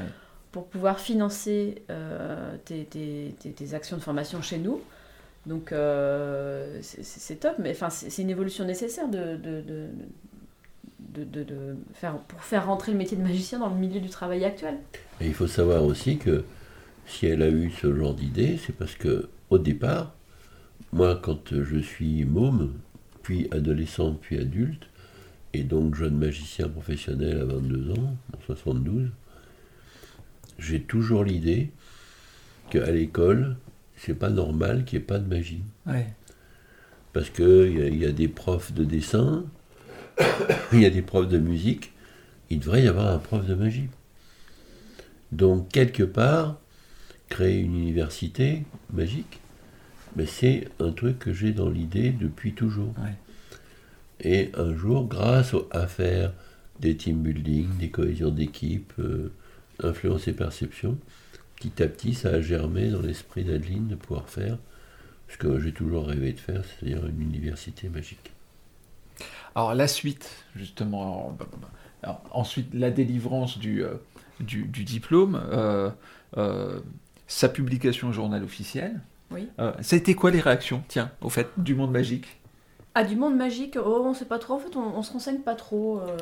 Pour 0.51 0.67
pouvoir 0.67 0.99
financer 0.99 1.81
euh, 1.89 2.55
tes, 2.65 3.73
actions 3.73 3.97
de 3.97 4.01
formation 4.01 4.41
chez 4.41 4.57
nous. 4.57 4.81
Donc 5.45 5.71
euh, 5.71 6.79
c'est- 6.81 7.39
top, 7.39 7.55
mais 7.59 7.71
enfin, 7.71 7.89
c'est 7.89 8.21
une 8.21 8.29
évolution 8.29 8.65
nécessaire 8.65 9.07
de, 9.07 9.39
faire, 11.93 12.17
pour 12.17 12.43
faire 12.43 12.65
rentrer 12.65 12.91
le 12.91 12.97
métier 12.97 13.17
de 13.17 13.23
magicien 13.23 13.59
dans 13.59 13.69
le 13.69 13.75
milieu 13.75 13.99
du 13.99 14.09
travail 14.09 14.43
actuel. 14.43 14.75
Il 15.21 15.33
faut 15.33 15.47
savoir 15.47 15.83
aussi 15.83 16.17
que 16.17 16.43
si 17.05 17.27
elle 17.27 17.41
a 17.41 17.49
eu 17.49 17.71
ce 17.71 17.95
genre 17.95 18.13
d'idée, 18.13 18.59
c'est 18.65 18.73
parce 18.75 18.95
que 18.95 19.29
au 19.49 19.57
départ, 19.57 20.13
moi, 20.91 21.19
quand 21.21 21.53
je 21.63 21.77
suis 21.79 22.25
môme, 22.25 22.73
puis 23.23 23.47
adolescent, 23.51 24.13
puis 24.13 24.37
adulte, 24.37 24.87
et 25.53 25.63
donc 25.63 25.95
jeune 25.95 26.17
magicien 26.17 26.67
professionnel 26.67 27.39
à 27.41 27.45
22 27.45 27.91
ans, 27.91 28.17
en 28.35 28.45
72, 28.45 29.09
j'ai 30.59 30.81
toujours 30.81 31.23
l'idée 31.23 31.71
qu'à 32.69 32.91
l'école, 32.91 33.57
c'est 33.95 34.17
pas 34.17 34.29
normal 34.29 34.85
qu'il 34.85 34.99
n'y 34.99 35.03
ait 35.03 35.07
pas 35.07 35.19
de 35.19 35.27
magie. 35.27 35.61
Ouais. 35.85 36.07
Parce 37.13 37.29
qu'il 37.29 37.93
y, 37.93 37.97
y 37.97 38.05
a 38.05 38.11
des 38.11 38.27
profs 38.27 38.73
de 38.73 38.83
dessin, 38.83 39.45
il 40.73 40.79
y 40.81 40.85
a 40.85 40.89
des 40.89 41.01
profs 41.01 41.27
de 41.29 41.37
musique, 41.37 41.93
il 42.49 42.59
devrait 42.59 42.83
y 42.83 42.87
avoir 42.87 43.07
un 43.07 43.19
prof 43.19 43.45
de 43.45 43.55
magie. 43.55 43.89
Donc, 45.31 45.69
quelque 45.69 46.03
part, 46.03 46.59
créer 47.29 47.59
une 47.59 47.75
université 47.75 48.63
magique, 48.93 49.39
mais 50.15 50.25
c'est 50.25 50.67
un 50.79 50.91
truc 50.91 51.19
que 51.19 51.33
j'ai 51.33 51.51
dans 51.51 51.69
l'idée 51.69 52.11
depuis 52.11 52.53
toujours. 52.53 52.93
Ouais. 52.99 53.15
Et 54.21 54.51
un 54.55 54.75
jour, 54.75 55.07
grâce 55.07 55.53
au- 55.53 55.67
à 55.71 55.87
faire 55.87 56.33
des 56.79 56.95
team 56.95 57.21
building, 57.21 57.67
des 57.77 57.89
cohésions 57.89 58.31
d'équipe, 58.31 58.93
euh, 58.99 59.31
influence 59.83 60.27
et 60.27 60.33
perception, 60.33 60.97
petit 61.55 61.83
à 61.83 61.87
petit, 61.87 62.13
ça 62.13 62.29
a 62.29 62.41
germé 62.41 62.89
dans 62.89 63.01
l'esprit 63.01 63.43
d'Adeline 63.43 63.87
de 63.87 63.95
pouvoir 63.95 64.29
faire 64.29 64.57
ce 65.27 65.37
que 65.37 65.59
j'ai 65.59 65.73
toujours 65.73 66.07
rêvé 66.07 66.33
de 66.33 66.39
faire, 66.39 66.63
c'est-à-dire 66.63 67.05
une 67.05 67.21
université 67.21 67.89
magique. 67.89 68.31
Alors 69.55 69.73
la 69.75 69.87
suite, 69.87 70.45
justement, 70.55 71.01
alors, 71.01 71.31
bah, 71.31 71.47
bah, 71.61 71.69
alors, 72.03 72.21
ensuite 72.31 72.73
la 72.73 72.91
délivrance 72.91 73.57
du, 73.57 73.83
euh, 73.83 73.95
du, 74.39 74.63
du 74.63 74.83
diplôme, 74.83 75.41
euh, 75.51 75.89
euh, 76.37 76.79
sa 77.27 77.49
publication 77.49 78.09
au 78.09 78.13
journal 78.13 78.43
officiel. 78.43 79.01
Oui. 79.31 79.49
Euh, 79.59 79.73
ça 79.81 79.95
a 79.95 79.99
été 79.99 80.15
quoi 80.15 80.31
les 80.31 80.39
réactions, 80.39 80.83
tiens, 80.87 81.11
au 81.21 81.29
fait, 81.29 81.49
du 81.57 81.75
monde 81.75 81.91
magique? 81.91 82.39
Ah, 82.95 83.03
du 83.03 83.15
monde 83.15 83.35
magique, 83.35 83.77
oh, 83.77 84.03
on 84.05 84.13
sait 84.13 84.25
pas 84.25 84.39
trop. 84.39 84.53
En 84.53 84.59
fait, 84.59 84.75
on, 84.75 84.97
on 84.97 85.03
se 85.03 85.11
renseigne 85.11 85.39
pas 85.39 85.55
trop 85.55 85.99
euh, 85.99 86.17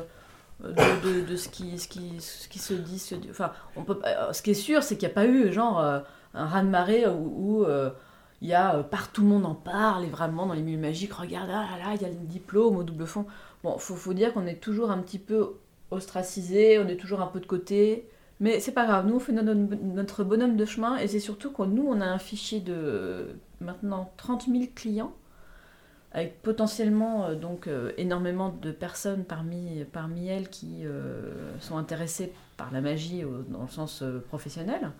de, 0.60 1.36
ce, 1.36 1.48
qui, 1.48 1.78
ce, 1.78 1.86
qui, 1.88 2.20
ce 2.20 2.48
qui 2.48 2.58
se 2.58 2.74
dit. 2.74 2.96
dit- 3.20 3.28
Enfin, 3.30 3.52
on 3.76 3.82
peut 3.84 4.00
euh, 4.04 4.32
ce 4.32 4.42
qui 4.42 4.50
est 4.50 4.54
sûr, 4.54 4.82
c'est 4.82 4.96
qu'il 4.96 5.06
n'y 5.08 5.12
a 5.12 5.14
pas 5.14 5.26
eu 5.26 5.52
genre 5.52 5.78
euh, 5.80 6.00
un 6.34 6.46
raz-de-marée 6.46 7.06
où, 7.06 7.64
euh, 7.64 7.90
il 8.42 8.48
y 8.48 8.54
a 8.54 8.82
partout 8.82 9.22
le 9.22 9.28
monde 9.28 9.46
en 9.46 9.54
parle 9.54 10.04
et 10.04 10.08
vraiment 10.08 10.46
dans 10.46 10.54
les 10.54 10.62
milieux 10.62 10.78
magiques, 10.78 11.12
regarde, 11.14 11.48
ah 11.50 11.64
là 11.78 11.84
là, 11.90 11.94
il 11.94 12.02
y 12.02 12.04
a 12.04 12.08
le 12.08 12.14
diplôme 12.14 12.76
au 12.76 12.82
double 12.82 13.06
fond. 13.06 13.26
Bon, 13.64 13.78
faut, 13.78 13.94
faut 13.96 14.12
dire 14.14 14.32
qu'on 14.34 14.46
est 14.46 14.60
toujours 14.60 14.90
un 14.90 14.98
petit 14.98 15.18
peu 15.18 15.54
ostracisé, 15.90 16.78
on 16.78 16.86
est 16.88 16.96
toujours 16.96 17.20
un 17.20 17.26
peu 17.26 17.40
de 17.40 17.46
côté. 17.46 18.08
Mais 18.38 18.60
c'est 18.60 18.72
pas 18.72 18.84
grave, 18.84 19.06
nous 19.06 19.16
on 19.16 19.18
fait 19.18 19.32
notre, 19.32 19.54
notre 19.54 20.22
bonhomme 20.22 20.56
de 20.56 20.64
chemin 20.66 20.98
et 20.98 21.08
c'est 21.08 21.20
surtout 21.20 21.50
que 21.50 21.62
nous 21.62 21.86
on 21.88 22.02
a 22.02 22.04
un 22.06 22.18
fichier 22.18 22.60
de 22.60 23.28
maintenant 23.62 24.12
30 24.18 24.46
000 24.50 24.64
clients 24.74 25.12
avec 26.16 26.42
potentiellement 26.42 27.26
euh, 27.26 27.36
donc 27.36 27.68
euh, 27.68 27.92
énormément 27.98 28.50
de 28.50 28.72
personnes 28.72 29.24
parmi, 29.24 29.84
parmi 29.92 30.28
elles 30.28 30.50
qui 30.50 30.86
euh, 30.86 31.32
sont 31.60 31.78
intéressées 31.78 32.32
par 32.58 32.72
la 32.72 32.82
magie 32.82 33.22
dans 33.50 33.62
le 33.62 33.68
sens 33.68 34.04
professionnel. 34.28 34.92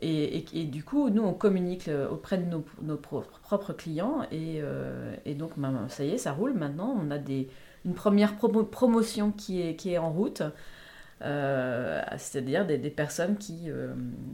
Et, 0.00 0.44
et- 0.54 0.64
du 0.66 0.84
coup, 0.84 1.10
nous, 1.10 1.22
on 1.24 1.34
communique 1.34 1.90
auprès 2.10 2.38
de 2.38 2.44
nos, 2.44 2.64
nos 2.82 2.96
pro- 2.96 3.24
propres 3.42 3.72
clients 3.72 4.22
et, 4.30 4.62
et 5.26 5.34
donc 5.34 5.52
ben, 5.58 5.86
ça 5.88 6.04
y 6.04 6.10
est, 6.10 6.18
ça 6.18 6.32
roule 6.32 6.54
maintenant. 6.54 6.96
On 7.02 7.10
a 7.10 7.18
des, 7.18 7.48
une 7.84 7.94
première 7.94 8.34
promo- 8.36 8.64
promotion 8.64 9.32
qui 9.32 9.62
est, 9.62 9.76
qui 9.76 9.92
est 9.92 9.98
en 9.98 10.12
route. 10.12 10.42
C'est-à-dire 12.16 12.66
des, 12.66 12.78
des 12.78 12.90
personnes 12.90 13.36
qui, 13.36 13.68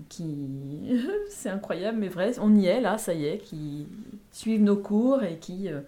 qui 0.08 1.00
c'est 1.30 1.50
incroyable 1.50 1.98
mais 1.98 2.08
vrai, 2.08 2.32
on 2.40 2.54
y 2.56 2.66
est 2.66 2.80
là, 2.80 2.98
ça 2.98 3.14
y 3.14 3.26
est, 3.26 3.38
suivent 4.34 4.62
nos 4.62 4.76
cours 4.76 5.22
et 5.22 5.36
qui 5.38 5.68
euh, 5.68 5.80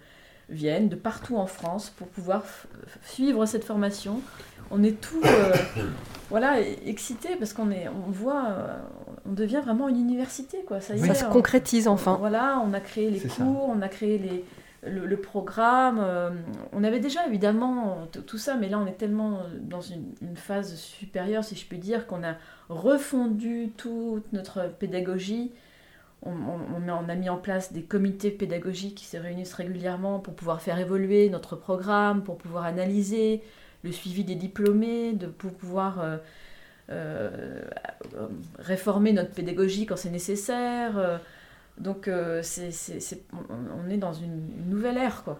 viennent 0.49 0.89
de 0.89 0.95
partout 0.95 1.37
en 1.37 1.47
France 1.47 1.89
pour 1.89 2.07
pouvoir 2.07 2.43
suivre 3.03 3.45
cette 3.45 3.63
formation. 3.63 4.21
On 4.71 4.83
est 4.83 4.99
tout 4.99 5.21
euh, 5.23 5.53
voilà, 6.29 6.59
excités 6.61 7.35
parce 7.37 7.53
qu'on 7.53 7.71
est, 7.71 7.87
on 7.87 8.09
voit, 8.11 8.45
euh, 8.49 8.77
on 9.25 9.33
devient 9.33 9.61
vraiment 9.63 9.87
une 9.87 9.99
université. 9.99 10.59
Quoi. 10.65 10.81
Ça, 10.81 10.97
se 10.97 11.25
concrétise 11.25 11.87
enfin. 11.87 12.17
Voilà, 12.19 12.61
on 12.65 12.73
a 12.73 12.79
créé 12.79 13.09
les 13.09 13.19
cours, 13.19 13.69
on 13.69 13.81
a 13.81 13.87
créé 13.89 14.17
les, 14.17 14.45
le, 14.89 15.17
programme. 15.17 15.99
Euh, 16.01 16.29
on 16.73 16.83
avait 16.83 16.99
déjà 16.99 17.25
évidemment 17.27 18.07
tout 18.25 18.37
ça, 18.37 18.55
mais 18.55 18.69
là 18.69 18.79
on 18.79 18.87
est 18.87 18.97
tellement 18.97 19.41
dans 19.61 19.81
une, 19.81 20.13
une 20.21 20.37
phase 20.37 20.75
supérieure, 20.75 21.43
si 21.43 21.55
je 21.55 21.65
puis 21.65 21.77
dire, 21.77 22.07
qu'on 22.07 22.23
a 22.23 22.35
refondu 22.69 23.71
toute 23.77 24.31
notre 24.33 24.69
pédagogie 24.79 25.51
on, 26.23 27.09
a 27.09 27.15
mis 27.15 27.29
en 27.29 27.37
place 27.37 27.73
des 27.73 27.83
comités 27.83 28.31
pédagogiques 28.31 28.95
qui 28.95 29.05
se 29.05 29.17
réunissent 29.17 29.53
régulièrement 29.53 30.19
pour 30.19 30.33
pouvoir 30.33 30.61
faire 30.61 30.79
évoluer 30.79 31.29
notre 31.29 31.55
programme, 31.55 32.23
pour 32.23 32.37
pouvoir 32.37 32.65
analyser 32.65 33.41
le 33.83 33.91
suivi 33.91 34.23
des 34.23 34.35
diplômés, 34.35 35.13
de, 35.13 35.27
pour 35.27 35.53
pouvoir 35.53 35.99
euh, 35.99 36.17
euh, 36.89 37.61
réformer 38.59 39.13
notre 39.13 39.31
pédagogie 39.31 39.85
quand 39.85 39.97
c'est 39.97 40.09
nécessaire. 40.09 40.97
Euh, 40.97 41.17
donc 41.77 42.09
on, 42.09 43.89
est 43.89 43.97
dans 43.97 44.13
une, 44.13 44.41
nouvelle 44.67 44.97
ère. 44.97 45.23
Quoi. 45.23 45.39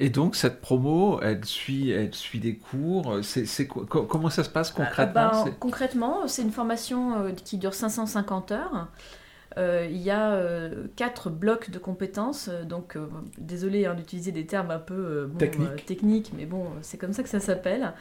Et 0.00 0.10
donc 0.10 0.36
cette 0.36 0.60
promo, 0.60 1.20
elle 1.20 1.44
suit, 1.44 1.90
elle 1.90 2.14
suit 2.14 2.38
des 2.38 2.54
cours. 2.54 3.18
C'est, 3.22 3.66
comment 3.66 4.30
ça 4.30 4.44
se 4.44 4.48
passe 4.48 4.72
ah, 4.76 4.84
concrètement 4.84 5.44
ben, 5.44 5.54
Concrètement, 5.58 6.28
c'est 6.28 6.42
une 6.42 6.52
formation 6.52 7.20
euh, 7.20 7.32
qui 7.32 7.58
dure 7.58 7.74
550 7.74 8.52
heures. 8.52 8.88
Euh, 9.56 9.88
il 9.90 10.00
y 10.00 10.10
a 10.10 10.30
euh, 10.34 10.86
quatre 10.94 11.30
blocs 11.30 11.70
de 11.70 11.80
compétences. 11.80 12.48
Donc, 12.48 12.96
désolé 13.38 13.86
hein, 13.86 13.94
d'utiliser 13.94 14.30
des 14.30 14.46
termes 14.46 14.70
un 14.70 14.78
peu 14.78 15.28
techniques, 15.84 16.32
mais 16.36 16.46
bon, 16.46 16.66
c'est 16.80 16.96
comme 16.96 17.12
ça 17.12 17.24
que 17.24 17.28
ça 17.28 17.40
s'appelle. 17.40 17.92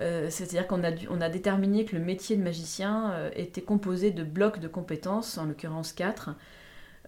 C'est-à-dire 0.00 0.66
qu'on 0.68 0.84
a, 0.84 0.90
on 1.10 1.20
a 1.20 1.28
déterminé 1.28 1.84
que 1.84 1.96
le 1.96 2.02
métier 2.02 2.36
de 2.36 2.42
magicien 2.42 3.30
était 3.34 3.62
composé 3.62 4.12
de 4.12 4.22
blocs 4.22 4.60
de 4.60 4.68
compétences, 4.68 5.38
en 5.38 5.46
l'occurrence 5.46 5.92
quatre. 5.92 6.30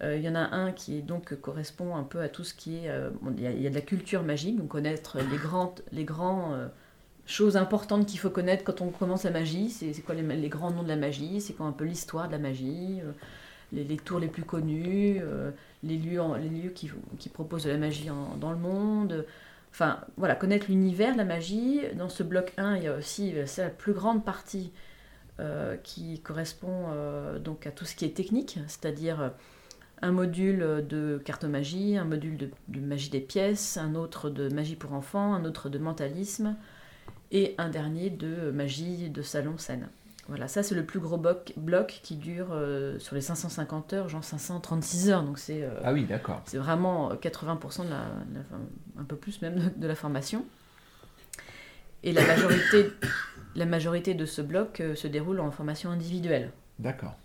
Euh, 0.02 0.16
il 0.16 0.22
y 0.22 0.28
en 0.28 0.34
a 0.34 0.54
un 0.54 0.72
qui 0.72 1.02
donc 1.02 1.34
correspond 1.34 1.94
un 1.94 2.04
peu 2.04 2.20
à 2.20 2.28
tout 2.28 2.44
ce 2.44 2.54
qui 2.54 2.76
est. 2.76 2.88
Euh, 2.88 3.10
il, 3.36 3.42
y 3.42 3.66
a, 3.66 3.70
de 3.70 3.74
la 3.74 3.80
culture 3.80 4.22
magique, 4.22 4.56
donc 4.56 4.68
connaître 4.68 5.18
les 5.18 5.36
grandes, 5.36 5.82
les 5.92 6.04
grands 6.04 6.54
euh, 6.54 6.68
choses 7.26 7.56
importantes 7.56 8.06
qu'il 8.06 8.18
faut 8.18 8.30
connaître 8.30 8.64
quand 8.64 8.80
on 8.80 8.90
commence 8.90 9.24
la 9.24 9.30
magie. 9.30 9.68
C'est 9.68 10.02
quoi 10.02 10.14
les, 10.14 10.48
grands 10.48 10.70
noms 10.70 10.82
de 10.82 10.88
la 10.88 10.96
magie? 10.96 11.40
C'est 11.40 11.52
quoi 11.52 11.66
un 11.66 11.72
peu 11.72 11.84
l'histoire 11.84 12.28
de 12.28 12.32
la 12.32 12.38
magie? 12.38 13.00
Les, 13.72 13.96
tours 13.98 14.18
les 14.18 14.26
plus 14.26 14.42
connus, 14.42 15.20
les 15.84 15.96
lieux, 15.96 16.20
les 16.40 16.48
lieux 16.48 16.70
qui, 16.70 16.90
qui, 17.20 17.28
proposent 17.28 17.64
de 17.64 17.70
la 17.70 17.78
magie 17.78 18.08
dans 18.40 18.50
le 18.50 18.58
monde. 18.58 19.26
Enfin, 19.70 20.00
voilà, 20.16 20.34
connaître 20.34 20.66
l'univers 20.68 21.12
de 21.12 21.18
la 21.18 21.24
magie. 21.24 21.82
Dans 21.94 22.08
ce 22.08 22.24
bloc 22.24 22.52
1, 22.56 22.78
il 22.78 22.82
y 22.84 22.88
a 22.88 22.96
aussi 22.96 23.32
la 23.58 23.68
plus 23.68 23.92
grande 23.92 24.24
partie 24.24 24.72
qui 25.84 26.20
correspond 26.20 26.88
donc 27.44 27.66
à 27.68 27.70
tout 27.70 27.84
ce 27.84 27.94
qui 27.94 28.06
est 28.06 28.16
technique, 28.16 28.58
c'est-à-dire 28.66 29.30
un 30.02 30.12
module 30.12 30.84
de 30.88 31.20
cartomagie, 31.24 31.96
un 31.96 32.04
module 32.04 32.36
de, 32.36 32.80
magie 32.80 33.10
des 33.10 33.20
pièces, 33.20 33.76
un 33.76 33.94
autre 33.94 34.30
de 34.30 34.48
magie 34.48 34.76
pour 34.76 34.92
enfants, 34.92 35.34
un 35.34 35.44
autre 35.44 35.68
de 35.68 35.78
mentalisme 35.78 36.56
et 37.32 37.54
un 37.58 37.68
dernier 37.68 38.10
de 38.10 38.50
magie 38.50 39.10
de 39.10 39.22
salon 39.22 39.58
scène. 39.58 39.88
Voilà, 40.28 40.46
ça 40.46 40.62
c'est 40.62 40.76
le 40.76 40.84
plus 40.84 41.00
gros 41.00 41.16
bloc, 41.16 41.52
bloc 41.56 42.00
qui 42.04 42.14
dure 42.14 42.50
euh, 42.52 42.98
sur 43.00 43.16
les 43.16 43.20
550 43.20 43.92
heures, 43.94 44.08
genre 44.08 44.22
536 44.22 45.10
heures. 45.10 45.24
Donc 45.24 45.40
c'est 45.40 45.64
euh, 45.64 45.70
ah 45.82 45.92
oui, 45.92 46.04
d'accord. 46.04 46.40
C'est 46.44 46.58
vraiment 46.58 47.12
80% 47.14 47.84
de 47.84 47.90
la, 47.90 48.06
un 48.96 49.04
peu 49.04 49.16
plus 49.16 49.42
même 49.42 49.72
de, 49.76 49.86
la 49.88 49.96
formation. 49.96 50.44
Et 52.04 52.12
la 52.12 52.24
majorité, 52.24 52.92
la 53.56 53.66
majorité 53.66 54.14
de 54.14 54.24
ce 54.24 54.40
bloc 54.40 54.80
euh, 54.80 54.94
se 54.94 55.08
déroule 55.08 55.40
en 55.40 55.50
formation 55.50 55.90
individuelle. 55.90 56.52
D'accord. 56.78 57.16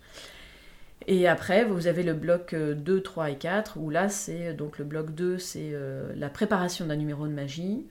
Et 1.06 1.28
après, 1.28 1.64
vous 1.64 1.86
avez 1.86 2.02
le 2.02 2.14
bloc 2.14 2.54
2, 2.54 2.96
euh, 2.96 3.00
3 3.00 3.30
et 3.30 3.36
4, 3.36 3.78
où 3.78 3.90
là, 3.90 4.08
c'est 4.08 4.54
donc 4.54 4.78
le 4.78 4.84
bloc 4.84 5.14
2, 5.14 5.38
c'est 5.38 5.70
euh, 5.72 6.12
la 6.16 6.28
préparation 6.28 6.86
d'un 6.86 6.96
numéro 6.96 7.26
de 7.26 7.32
magie. 7.32 7.86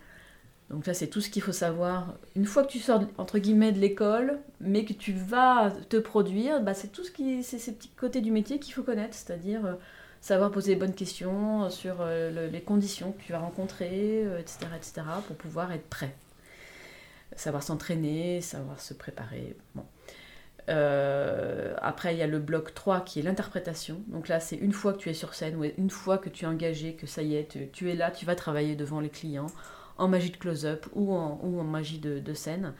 Donc 0.69 0.87
là, 0.87 0.93
c'est 0.93 1.07
tout 1.07 1.21
ce 1.21 1.29
qu'il 1.29 1.43
faut 1.43 1.51
savoir. 1.51 2.15
Une 2.35 2.45
fois 2.45 2.63
que 2.63 2.71
tu 2.71 2.79
sors, 2.79 3.03
entre 3.17 3.37
guillemets, 3.37 3.71
de 3.71 3.79
l'école, 3.79 4.39
mais 4.59 4.83
que 4.83 4.93
tu 4.93 5.13
vas 5.13 5.71
te 5.89 5.97
produire, 5.97 6.61
bah, 6.61 6.73
c'est 6.73 6.91
tout 6.91 7.03
ce 7.03 7.11
qui, 7.11 7.43
c'est 7.43 7.59
ces 7.59 7.73
petits 7.73 7.89
côtés 7.89 8.21
du 8.21 8.31
métier 8.31 8.59
qu'il 8.59 8.73
faut 8.73 8.83
connaître, 8.83 9.13
c'est-à-dire 9.13 9.65
euh, 9.65 9.73
savoir 10.19 10.51
poser 10.51 10.73
les 10.73 10.79
bonnes 10.79 10.95
questions 10.95 11.69
sur 11.69 12.03
les 12.05 12.61
conditions 12.61 13.11
que 13.11 13.21
tu 13.21 13.31
vas 13.31 13.39
rencontrer, 13.39 14.21
etc., 14.39 14.57
etc., 14.75 15.03
pour 15.27 15.35
pouvoir 15.35 15.71
être 15.71 15.87
prêt. 15.87 16.15
Savoir 17.35 17.61
s'entraîner, 17.63 18.41
savoir 18.41 18.79
se 18.79 18.95
préparer. 18.95 19.55
Bon. 19.75 19.85
Euh, 20.69 21.75
après, 21.81 22.15
il 22.15 22.17
y 22.17 22.21
a 22.21 22.27
le 22.27 22.39
bloc 22.39 22.73
3 22.73 23.01
qui 23.01 23.19
est 23.19 23.21
l'interprétation. 23.21 24.01
Donc 24.07 24.27
là, 24.27 24.39
c'est 24.39 24.55
une 24.55 24.71
fois 24.71 24.93
que 24.93 24.97
tu 24.97 25.09
es 25.09 25.13
sur 25.13 25.33
scène, 25.33 25.55
ou 25.55 25.63
une 25.63 25.89
fois 25.89 26.17
que 26.17 26.29
tu 26.29 26.45
es 26.45 26.47
engagé, 26.47 26.93
que 26.93 27.07
ça 27.07 27.21
y 27.21 27.35
est, 27.35 27.71
tu, 27.71 27.89
es 27.89 27.95
là, 27.95 28.11
tu 28.11 28.25
vas 28.25 28.35
travailler 28.35 28.75
devant 28.75 28.99
les 28.99 29.09
clients 29.09 29.47
en 29.97 30.07
magie 30.07 30.31
de 30.31 30.37
close-up 30.37 30.85
ou 30.93 31.13
en, 31.13 31.39
ou 31.43 31.59
en 31.59 31.63
magie 31.63 31.99
de, 31.99 32.33
scène. 32.33 32.73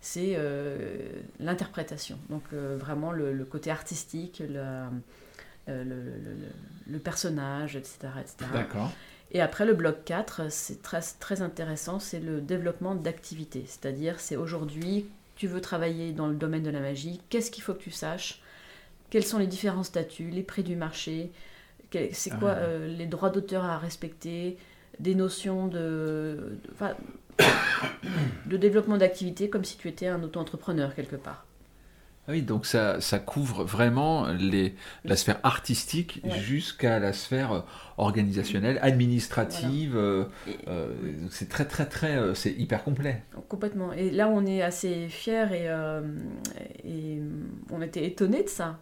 C'est 0.00 0.34
euh, 0.36 1.08
l'interprétation. 1.40 2.18
Donc 2.28 2.42
euh, 2.52 2.76
vraiment 2.78 3.12
le, 3.12 3.44
côté 3.44 3.70
artistique, 3.70 4.42
le, 4.46 4.88
le, 5.66 6.98
personnage, 6.98 7.76
etc. 7.76 8.08
etc. 8.20 8.50
D'accord. 8.52 8.90
Et 9.30 9.42
après, 9.42 9.66
le 9.66 9.74
bloc 9.74 10.04
4, 10.04 10.50
c'est 10.50 10.82
très, 10.82 11.00
très 11.20 11.42
intéressant, 11.42 11.98
c'est 11.98 12.20
le 12.20 12.40
développement 12.40 12.94
d'activités. 12.94 13.64
C'est-à-dire, 13.66 14.20
c'est 14.20 14.36
aujourd'hui 14.36 15.06
tu 15.38 15.46
veux 15.46 15.60
travailler 15.60 16.12
dans 16.12 16.26
le 16.26 16.34
domaine 16.34 16.64
de 16.64 16.70
la 16.70 16.80
magie, 16.80 17.20
qu'est-ce 17.30 17.52
qu'il 17.52 17.62
faut 17.62 17.72
que 17.72 17.82
tu 17.82 17.92
saches, 17.92 18.42
quels 19.08 19.24
sont 19.24 19.38
les 19.38 19.46
différents 19.46 19.84
statuts, 19.84 20.30
les 20.30 20.42
prix 20.42 20.64
du 20.64 20.74
marché, 20.74 21.30
c'est 22.12 22.30
quoi 22.38 22.50
ah. 22.50 22.62
euh, 22.64 22.88
les 22.88 23.06
droits 23.06 23.30
d'auteur 23.30 23.64
à 23.64 23.78
respecter, 23.78 24.58
des 24.98 25.14
notions 25.14 25.68
de, 25.68 26.58
de 28.46 28.56
développement 28.56 28.96
d'activité 28.96 29.48
comme 29.48 29.64
si 29.64 29.78
tu 29.78 29.88
étais 29.88 30.08
un 30.08 30.22
auto-entrepreneur 30.24 30.92
quelque 30.94 31.16
part. 31.16 31.46
Ah 32.28 32.32
oui, 32.32 32.42
donc 32.42 32.66
ça, 32.66 33.00
ça 33.00 33.18
couvre 33.18 33.64
vraiment 33.64 34.26
les, 34.26 34.74
la 35.06 35.16
sphère 35.16 35.40
artistique 35.44 36.20
jusqu'à 36.42 36.98
la 36.98 37.14
sphère 37.14 37.52
euh, 37.52 37.60
organisationnelle, 37.96 38.78
administrative. 38.82 39.96
Euh, 39.96 40.24
euh, 40.68 40.92
c'est 41.30 41.48
très, 41.48 41.64
très, 41.64 41.86
très. 41.86 42.34
c'est 42.34 42.52
hyper 42.52 42.84
complet. 42.84 43.22
Complètement. 43.48 43.94
Et 43.94 44.10
là, 44.10 44.28
on 44.28 44.44
est 44.44 44.60
assez 44.60 45.08
fiers 45.08 45.46
et, 45.54 46.86
et 46.86 47.22
on 47.72 47.80
était 47.80 48.04
étonnés 48.04 48.42
de 48.42 48.50
ça. 48.50 48.78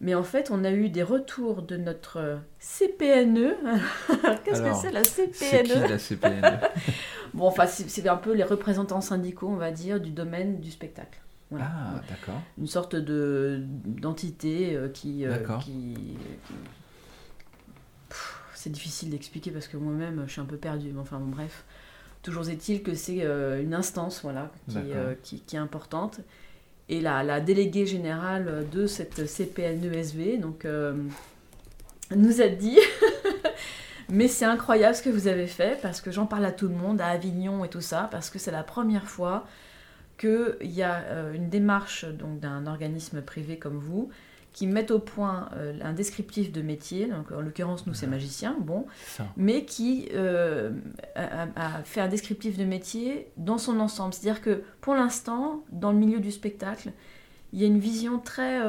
Mais 0.00 0.16
en 0.16 0.24
fait, 0.24 0.50
on 0.50 0.64
a 0.64 0.72
eu 0.72 0.88
des 0.88 1.04
retours 1.04 1.62
de 1.62 1.76
notre 1.76 2.40
CPNE. 2.58 3.54
Qu'est-ce 4.44 4.62
que 4.62 4.74
c'est 4.74 4.90
la 4.90 5.04
CPNE 5.04 5.32
C'est 5.32 5.62
qui 5.62 5.78
la 5.78 5.98
CPNE 5.98 6.60
Bon, 7.34 7.46
enfin, 7.46 7.66
c'est 7.66 8.08
un 8.08 8.16
peu 8.16 8.34
les 8.34 8.42
représentants 8.42 9.00
syndicaux, 9.00 9.48
on 9.48 9.56
va 9.56 9.70
dire, 9.70 10.00
du 10.00 10.10
domaine 10.10 10.60
du 10.60 10.72
spectacle. 10.72 11.20
Ah, 11.62 12.00
d'accord. 12.08 12.40
Une 12.58 12.66
sorte 12.66 12.96
de 12.96 13.62
d'entité 13.84 14.76
euh, 14.76 14.88
qui, 14.88 15.26
euh, 15.26 15.36
qui, 15.60 16.16
c'est 18.54 18.70
difficile 18.70 19.10
d'expliquer 19.10 19.50
parce 19.50 19.68
que 19.68 19.76
moi-même 19.76 20.24
je 20.26 20.32
suis 20.32 20.40
un 20.40 20.46
peu 20.46 20.56
perdu. 20.56 20.92
Enfin 20.98 21.18
bon, 21.18 21.30
bref, 21.30 21.64
toujours 22.22 22.48
est-il 22.48 22.82
que 22.82 22.94
c'est 22.94 23.22
euh, 23.22 23.62
une 23.62 23.74
instance 23.74 24.22
voilà 24.22 24.50
qui, 25.22 25.40
qui, 25.46 25.56
est 25.56 25.58
importante. 25.58 26.20
Et 26.88 27.00
la, 27.00 27.22
la 27.22 27.40
déléguée 27.40 27.86
générale 27.86 28.66
de 28.70 28.86
cette 28.86 29.24
CPNESV 29.26 30.38
donc 30.38 30.66
nous 32.14 32.42
a 32.42 32.48
dit 32.48 32.78
Mais 34.10 34.28
c'est 34.28 34.44
incroyable 34.44 34.94
ce 34.94 35.02
que 35.02 35.10
vous 35.10 35.28
avez 35.28 35.46
fait 35.46 35.80
parce 35.80 36.00
que 36.00 36.10
j'en 36.10 36.26
parle 36.26 36.44
à 36.44 36.52
tout 36.52 36.68
le 36.68 36.74
monde, 36.74 37.00
à 37.00 37.06
Avignon 37.06 37.64
et 37.64 37.68
tout 37.68 37.80
ça, 37.80 38.08
parce 38.10 38.30
que 38.30 38.38
c'est 38.38 38.50
la 38.50 38.62
première 38.62 39.08
fois 39.08 39.46
qu'il 40.18 40.56
y 40.62 40.82
a 40.82 41.02
euh, 41.06 41.32
une 41.32 41.48
démarche 41.48 42.04
donc 42.04 42.40
d'un 42.40 42.66
organisme 42.66 43.22
privé 43.22 43.58
comme 43.58 43.78
vous 43.78 44.10
qui 44.52 44.68
met 44.68 44.92
au 44.92 45.00
point 45.00 45.48
euh, 45.56 45.76
un 45.82 45.92
descriptif 45.92 46.52
de 46.52 46.62
métier, 46.62 47.06
donc 47.06 47.32
en 47.32 47.40
l'occurrence 47.40 47.88
nous 47.88 47.94
c'est 47.94 48.06
magicien, 48.06 48.56
bon, 48.60 48.86
mais 49.36 49.64
qui 49.64 50.08
euh, 50.14 50.70
a, 51.16 51.82
fait 51.82 52.00
un 52.00 52.06
descriptif 52.06 52.56
de 52.56 52.64
métier 52.64 53.26
dans 53.36 53.58
son 53.58 53.80
ensemble. 53.80 54.14
C'est-à-dire 54.14 54.40
que 54.40 54.62
pour 54.80 54.94
l'instant, 54.94 55.64
dans 55.72 55.90
le 55.90 55.98
milieu 55.98 56.20
du 56.20 56.30
spectacle, 56.30 56.92
il 57.52 57.60
y 57.60 57.64
a 57.64 57.66
une 57.66 57.80
vision 57.80 58.20
très 58.20 58.60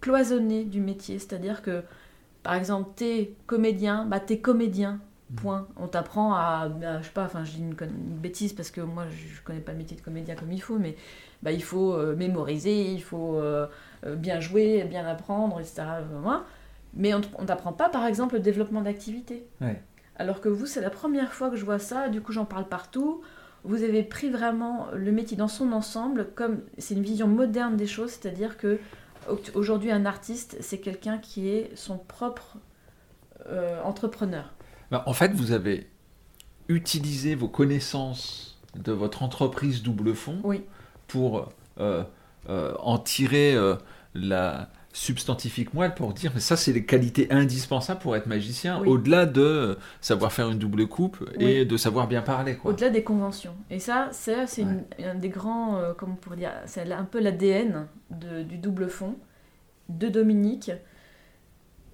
cloisonnée 0.00 0.64
du 0.64 0.80
métier, 0.80 1.20
c'est-à-dire 1.20 1.62
que 1.62 1.84
par 2.42 2.54
exemple, 2.54 2.90
t'es 2.96 3.32
comédien, 3.46 4.06
bah 4.06 4.18
t'es 4.18 4.38
comédien, 4.38 5.00
Point. 5.34 5.66
On 5.76 5.88
t'apprend 5.88 6.34
à, 6.34 6.68
je 7.00 7.04
sais 7.04 7.12
pas, 7.12 7.24
enfin 7.24 7.44
je 7.44 7.52
dis 7.52 7.60
une, 7.60 7.74
bêtise 7.74 8.52
parce 8.52 8.70
que 8.70 8.80
moi 8.80 9.06
je, 9.10 9.42
connais 9.42 9.60
pas 9.60 9.72
le 9.72 9.78
métier 9.78 9.96
de 9.96 10.02
comédien 10.02 10.36
comme 10.36 10.52
il 10.52 10.62
faut, 10.62 10.78
mais 10.78 10.94
bah, 11.42 11.50
il 11.50 11.64
faut 11.64 11.94
euh, 11.94 12.14
mémoriser, 12.14 12.92
il 12.92 13.02
faut 13.02 13.34
euh, 13.34 13.66
euh, 14.04 14.14
bien 14.14 14.38
jouer, 14.38 14.84
bien 14.84 15.04
apprendre, 15.04 15.58
etc. 15.58 15.82
Mais 16.94 17.12
on 17.12 17.20
t'apprend 17.20 17.72
pas, 17.72 17.88
par 17.88 18.06
exemple, 18.06 18.34
le 18.36 18.40
développement 18.40 18.80
d'activité. 18.80 19.46
Ouais. 19.60 19.82
Alors 20.16 20.40
que 20.40 20.48
vous, 20.48 20.64
c'est 20.64 20.80
la 20.80 20.90
première 20.90 21.32
fois 21.32 21.50
que 21.50 21.56
je 21.56 21.64
vois 21.64 21.80
ça, 21.80 22.08
du 22.08 22.20
coup 22.20 22.32
j'en 22.32 22.44
parle 22.46 22.68
partout. 22.68 23.20
Vous 23.64 23.82
avez 23.82 24.04
pris 24.04 24.30
vraiment 24.30 24.86
le 24.94 25.10
métier 25.10 25.36
dans 25.36 25.48
son 25.48 25.72
ensemble, 25.72 26.28
comme 26.36 26.60
c'est 26.78 26.94
une 26.94 27.02
vision 27.02 27.26
moderne 27.26 27.76
des 27.76 27.88
choses, 27.88 28.12
c'est-à-dire 28.12 28.56
que 28.56 28.78
au- 29.28 29.40
aujourd'hui 29.54 29.90
un 29.90 30.06
artiste, 30.06 30.56
c'est 30.60 30.78
quelqu'un 30.78 31.18
qui 31.18 31.48
est 31.48 31.74
son 31.74 31.98
propre 31.98 32.58
euh, 33.48 33.80
entrepreneur. 33.82 34.52
Ben, 34.90 35.02
en 35.06 35.12
fait, 35.12 35.32
vous 35.32 35.52
avez 35.52 35.88
utilisé 36.68 37.34
vos 37.34 37.48
connaissances 37.48 38.58
de 38.76 38.92
votre 38.92 39.22
entreprise 39.22 39.82
double 39.82 40.14
fond 40.14 40.38
Oui. 40.44 40.62
pour 41.06 41.48
euh, 41.80 42.04
euh, 42.48 42.74
en 42.80 42.98
tirer 42.98 43.54
euh, 43.54 43.76
la 44.14 44.70
substantifique 44.92 45.74
moelle 45.74 45.94
pour 45.94 46.14
dire 46.14 46.30
mais 46.34 46.40
ça 46.40 46.56
c'est 46.56 46.72
les 46.72 46.86
qualités 46.86 47.30
indispensables 47.30 48.00
pour 48.00 48.16
être 48.16 48.26
magicien 48.26 48.80
Oui. 48.80 48.88
au-delà 48.88 49.26
de 49.26 49.76
savoir 50.00 50.32
faire 50.32 50.48
une 50.50 50.58
double 50.58 50.86
coupe 50.86 51.22
et 51.38 51.66
de 51.66 51.76
savoir 51.76 52.08
bien 52.08 52.22
parler. 52.22 52.58
Au-delà 52.64 52.88
des 52.88 53.02
conventions. 53.04 53.54
Et 53.68 53.78
ça, 53.78 54.08
c'est 54.12 54.64
un 55.04 55.14
des 55.14 55.28
grands, 55.28 55.80
comment 55.98 56.14
on 56.14 56.16
pourrait 56.16 56.36
dire, 56.38 56.52
c'est 56.64 56.90
un 56.90 57.04
peu 57.04 57.20
l'ADN 57.20 57.86
du 58.10 58.56
double 58.56 58.88
fond 58.88 59.16
de 59.90 60.08
Dominique. 60.08 60.72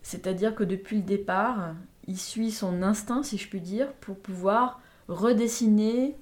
C'est-à-dire 0.02 0.54
que 0.54 0.62
depuis 0.62 0.96
le 0.98 1.02
départ, 1.02 1.74
il 2.12 2.18
suit 2.18 2.50
son 2.50 2.82
instinct, 2.82 3.22
si 3.22 3.38
je 3.38 3.48
puis 3.48 3.60
dire, 3.60 3.88
pour 4.02 4.16
pouvoir 4.16 4.80
redessiner 5.08 6.14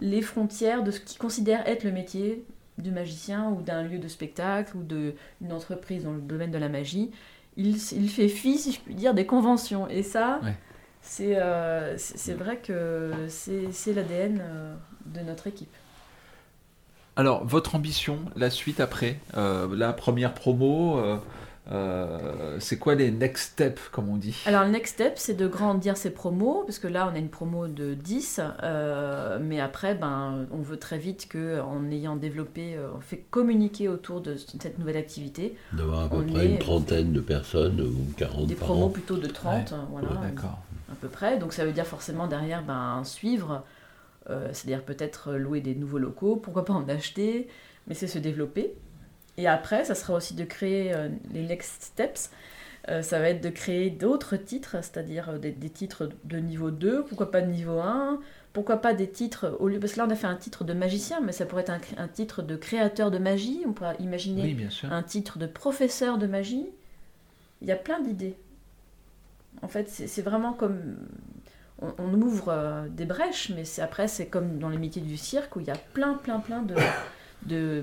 les 0.00 0.20
frontières 0.22 0.82
de 0.82 0.90
ce 0.90 0.98
qu'il 1.00 1.18
considère 1.18 1.66
être 1.68 1.84
le 1.84 1.92
métier 1.92 2.44
du 2.78 2.90
magicien 2.90 3.50
ou 3.50 3.62
d'un 3.62 3.82
lieu 3.82 3.98
de 3.98 4.08
spectacle 4.08 4.76
ou 4.76 4.82
d'une 4.82 5.52
entreprise 5.52 6.02
dans 6.04 6.12
le 6.12 6.20
domaine 6.20 6.50
de 6.50 6.58
la 6.58 6.68
magie. 6.68 7.10
Il, 7.56 7.76
il 7.92 8.08
fait 8.10 8.28
fi, 8.28 8.58
si 8.58 8.72
je 8.72 8.80
puis 8.80 8.94
dire, 8.94 9.14
des 9.14 9.26
conventions. 9.26 9.88
Et 9.88 10.02
ça, 10.02 10.40
Ouais. 10.42 10.54
c'est 11.02 11.36
euh, 11.40 11.96
c'est 11.98 12.34
vrai 12.34 12.56
que 12.58 13.12
c'est 13.28 13.92
l'ADN 13.92 14.40
euh, 14.40 14.74
de 15.06 15.20
notre 15.20 15.46
équipe. 15.46 15.74
Alors 17.16 17.44
votre 17.44 17.74
ambition, 17.74 18.18
la 18.36 18.50
suite 18.50 18.78
après, 18.80 19.18
euh, 19.36 19.66
la 19.76 19.92
première 19.92 20.34
promo, 20.34 20.98
euh, 20.98 21.16
euh, 21.70 22.56
c'est 22.60 22.78
quoi 22.78 22.94
les 22.94 23.10
next 23.10 23.52
steps 23.52 23.88
comme 23.90 24.08
on 24.08 24.16
dit? 24.16 24.42
Alors 24.46 24.64
le 24.64 24.70
next 24.70 24.94
step, 24.94 25.14
c'est 25.16 25.34
de 25.34 25.46
grandir 25.46 25.96
ses 25.96 26.10
promos, 26.10 26.62
parce 26.64 26.78
que 26.78 26.88
là 26.88 27.08
on 27.12 27.14
a 27.14 27.18
une 27.18 27.28
promo 27.28 27.66
de 27.68 27.94
10, 27.94 28.40
euh, 28.62 29.38
mais 29.42 29.60
après 29.60 29.94
ben, 29.94 30.46
on 30.50 30.58
veut 30.62 30.78
très 30.78 30.98
vite 30.98 31.28
que 31.28 31.60
en 31.60 31.90
ayant 31.90 32.16
développé, 32.16 32.74
euh, 32.76 32.88
on 32.96 33.00
fait 33.00 33.24
communiquer 33.30 33.88
autour 33.88 34.20
de 34.20 34.36
cette 34.36 34.78
nouvelle 34.78 34.96
activité, 34.96 35.56
D'avoir 35.72 36.04
à 36.04 36.08
peu 36.08 36.24
près 36.24 36.46
est- 36.46 36.52
une 36.52 36.58
trentaine 36.58 37.12
de 37.12 37.20
personnes 37.20 37.80
ou 37.80 38.12
40 38.16 38.46
des 38.46 38.54
par 38.54 38.68
promos 38.68 38.86
an. 38.86 38.88
plutôt 38.90 39.16
de 39.16 39.26
30, 39.26 39.74
voilà, 39.90 40.08
Ouais, 40.08 40.16
D'accord. 40.22 40.58
à 40.90 40.94
peu 40.94 41.08
près. 41.08 41.38
Donc 41.38 41.52
ça 41.52 41.64
veut 41.66 41.72
dire 41.72 41.86
forcément 41.86 42.26
derrière 42.28 42.62
ben, 42.62 43.02
suivre, 43.04 43.62
euh, 44.30 44.48
c'est-à-dire 44.52 44.82
peut-être 44.84 45.32
louer 45.34 45.60
des 45.60 45.74
nouveaux 45.74 45.98
locaux, 45.98 46.36
pourquoi 46.36 46.64
pas 46.64 46.72
en 46.72 46.88
acheter, 46.88 47.48
mais 47.86 47.94
c'est 47.94 48.06
se 48.06 48.18
développer. 48.18 48.74
Et 49.38 49.46
après, 49.46 49.84
ça 49.84 49.94
sera 49.94 50.12
aussi 50.14 50.34
de 50.34 50.44
créer 50.44 50.92
euh, 50.92 51.08
les 51.32 51.42
next 51.42 51.82
steps. 51.82 52.30
Euh, 52.88 53.02
ça 53.02 53.18
va 53.18 53.30
être 53.30 53.42
de 53.42 53.50
créer 53.50 53.88
d'autres 53.88 54.36
titres, 54.36 54.76
c'est-à-dire 54.82 55.30
euh, 55.30 55.38
des, 55.38 55.52
des 55.52 55.70
titres 55.70 56.10
de 56.24 56.38
niveau 56.38 56.70
2, 56.70 57.04
pourquoi 57.04 57.30
pas 57.30 57.40
de 57.40 57.50
niveau 57.50 57.78
1, 57.78 58.18
pourquoi 58.52 58.78
pas 58.78 58.94
des 58.94 59.08
titres, 59.08 59.56
au 59.60 59.68
lieu, 59.68 59.78
parce 59.78 59.92
que 59.92 59.98
là 59.98 60.06
on 60.08 60.10
a 60.10 60.16
fait 60.16 60.26
un 60.26 60.36
titre 60.36 60.64
de 60.64 60.72
magicien, 60.72 61.20
mais 61.20 61.32
ça 61.32 61.44
pourrait 61.46 61.64
être 61.68 61.72
un, 61.98 62.08
titre 62.08 62.42
de 62.42 62.56
créateur 62.56 63.10
de 63.10 63.18
magie, 63.18 63.62
on 63.66 63.72
pourrait 63.72 63.96
imaginer 64.00 64.42
Oui, 64.42 64.54
bien 64.54 64.70
sûr. 64.70 64.92
un 64.92 65.02
titre 65.02 65.38
de 65.38 65.46
professeur 65.46 66.18
de 66.18 66.26
magie. 66.26 66.66
Il 67.60 67.68
y 67.68 67.72
a 67.72 67.76
plein 67.76 68.00
d'idées. 68.00 68.36
En 69.62 69.68
fait, 69.68 69.88
c'est 69.88 70.22
vraiment 70.22 70.52
comme. 70.52 70.96
On, 71.80 71.92
on 71.98 72.14
ouvre 72.22 72.48
euh, 72.48 72.88
des 72.88 73.04
brèches, 73.04 73.50
mais 73.54 73.64
après, 73.80 74.08
c'est 74.08 74.26
comme 74.26 74.58
dans 74.58 74.68
les 74.68 74.78
métiers 74.78 75.02
du 75.02 75.16
cirque 75.16 75.54
où 75.56 75.60
il 75.60 75.66
y 75.66 75.70
a 75.70 75.76
plein, 75.92 76.14
plein, 76.14 76.40
plein 76.40 76.62
de, 76.62 76.74
de, 77.46 77.82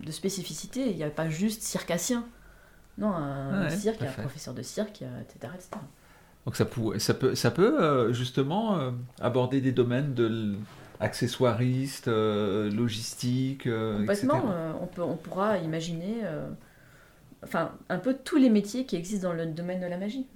de 0.00 0.10
spécificités. 0.12 0.90
Il 0.90 0.96
n'y 0.96 1.04
a 1.04 1.10
pas 1.10 1.28
juste 1.28 1.62
circassien. 1.62 2.24
Non, 2.98 3.08
un 3.08 3.64
Ouais, 3.64 3.70
cirque, 3.76 3.98
tout 3.98 4.04
il 4.04 4.06
y 4.06 4.08
à 4.08 4.12
a 4.12 4.14
un 4.18 4.22
professeur 4.22 4.54
de 4.54 4.62
cirque, 4.62 5.02
etc. 5.02 5.52
etc. 5.54 5.70
Donc 6.44 6.56
ça, 6.56 6.64
pour- 6.64 6.94
ça 6.98 7.14
peut, 7.14 7.34
ça 7.34 7.50
peut 7.50 7.80
euh, 7.82 8.12
justement 8.12 8.78
euh, 8.78 8.90
aborder 9.20 9.60
des 9.60 9.72
domaines 9.72 10.12
de 10.14 10.56
accessoiriste, 11.00 12.08
euh, 12.08 12.70
logistique, 12.70 13.64
Complètement, 13.64 14.34
etc. 14.38 14.54
on, 14.80 14.86
peut, 14.86 15.02
on 15.02 15.16
pourra 15.16 15.58
imaginer 15.58 16.22
enfin, 17.42 17.72
un 17.88 17.98
peu 17.98 18.14
tous 18.14 18.36
les 18.36 18.50
métiers 18.50 18.86
qui 18.86 18.96
existent 18.96 19.28
dans 19.28 19.34
le 19.34 19.46
domaine 19.46 19.80
de 19.80 19.86
la 19.86 19.96
magie. 19.98 20.26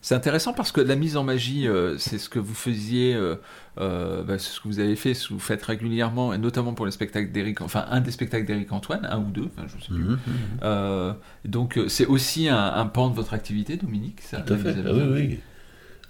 C'est 0.00 0.14
intéressant 0.14 0.52
parce 0.52 0.72
que 0.72 0.80
la 0.80 0.96
mise 0.96 1.16
en 1.16 1.24
magie, 1.24 1.66
euh, 1.66 1.98
c'est 1.98 2.18
ce 2.18 2.28
que 2.28 2.38
vous 2.38 2.54
faisiez, 2.54 3.14
euh, 3.14 3.36
euh, 3.78 4.22
bah, 4.22 4.38
c'est 4.38 4.50
ce 4.50 4.60
que 4.60 4.68
vous 4.68 4.80
avez 4.80 4.96
fait, 4.96 5.14
ce 5.14 5.28
que 5.28 5.34
vous 5.34 5.40
faites 5.40 5.62
régulièrement, 5.64 6.32
et 6.32 6.38
notamment 6.38 6.74
pour 6.74 6.86
les 6.86 6.92
spectacles 6.92 7.32
d'Éric, 7.32 7.60
enfin 7.60 7.86
un 7.90 8.00
des 8.00 8.10
spectacles 8.10 8.46
d'Éric 8.46 8.72
Antoine, 8.72 9.06
un 9.10 9.18
ou 9.18 9.30
deux, 9.30 9.46
enfin 9.46 9.66
je 9.66 9.84
sais 9.84 9.92
plus. 9.92 10.04
Mhm, 10.04 10.18
mhm. 10.62 11.14
Donc 11.44 11.78
c'est 11.88 12.06
aussi 12.06 12.48
un, 12.48 12.72
un 12.74 12.86
pan 12.86 13.10
de 13.10 13.14
votre 13.14 13.34
activité, 13.34 13.76
Dominique. 13.76 14.20
Ça, 14.22 14.40
Tout 14.40 14.54
à 14.54 14.56
fait. 14.56 14.74
Ah 14.86 14.90
oui, 14.92 15.02
oui. 15.12 15.38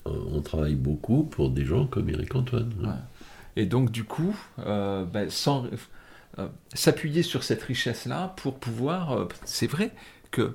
On 0.06 0.40
travaille 0.40 0.74
beaucoup 0.74 1.24
pour 1.24 1.50
des 1.50 1.64
gens 1.64 1.86
comme 1.86 2.08
Eric 2.08 2.34
Antoine. 2.34 2.72
Ouais. 2.80 2.88
Et 3.56 3.66
donc, 3.66 3.90
du 3.90 4.04
coup, 4.04 4.34
sans 5.28 5.66
euh, 6.38 6.48
s'appuyer 6.72 7.22
sur 7.22 7.42
cette 7.42 7.62
richesse-là 7.62 8.34
pour 8.36 8.58
pouvoir. 8.58 9.28
c'est 9.44 9.66
vrai 9.66 9.92
que 10.30 10.54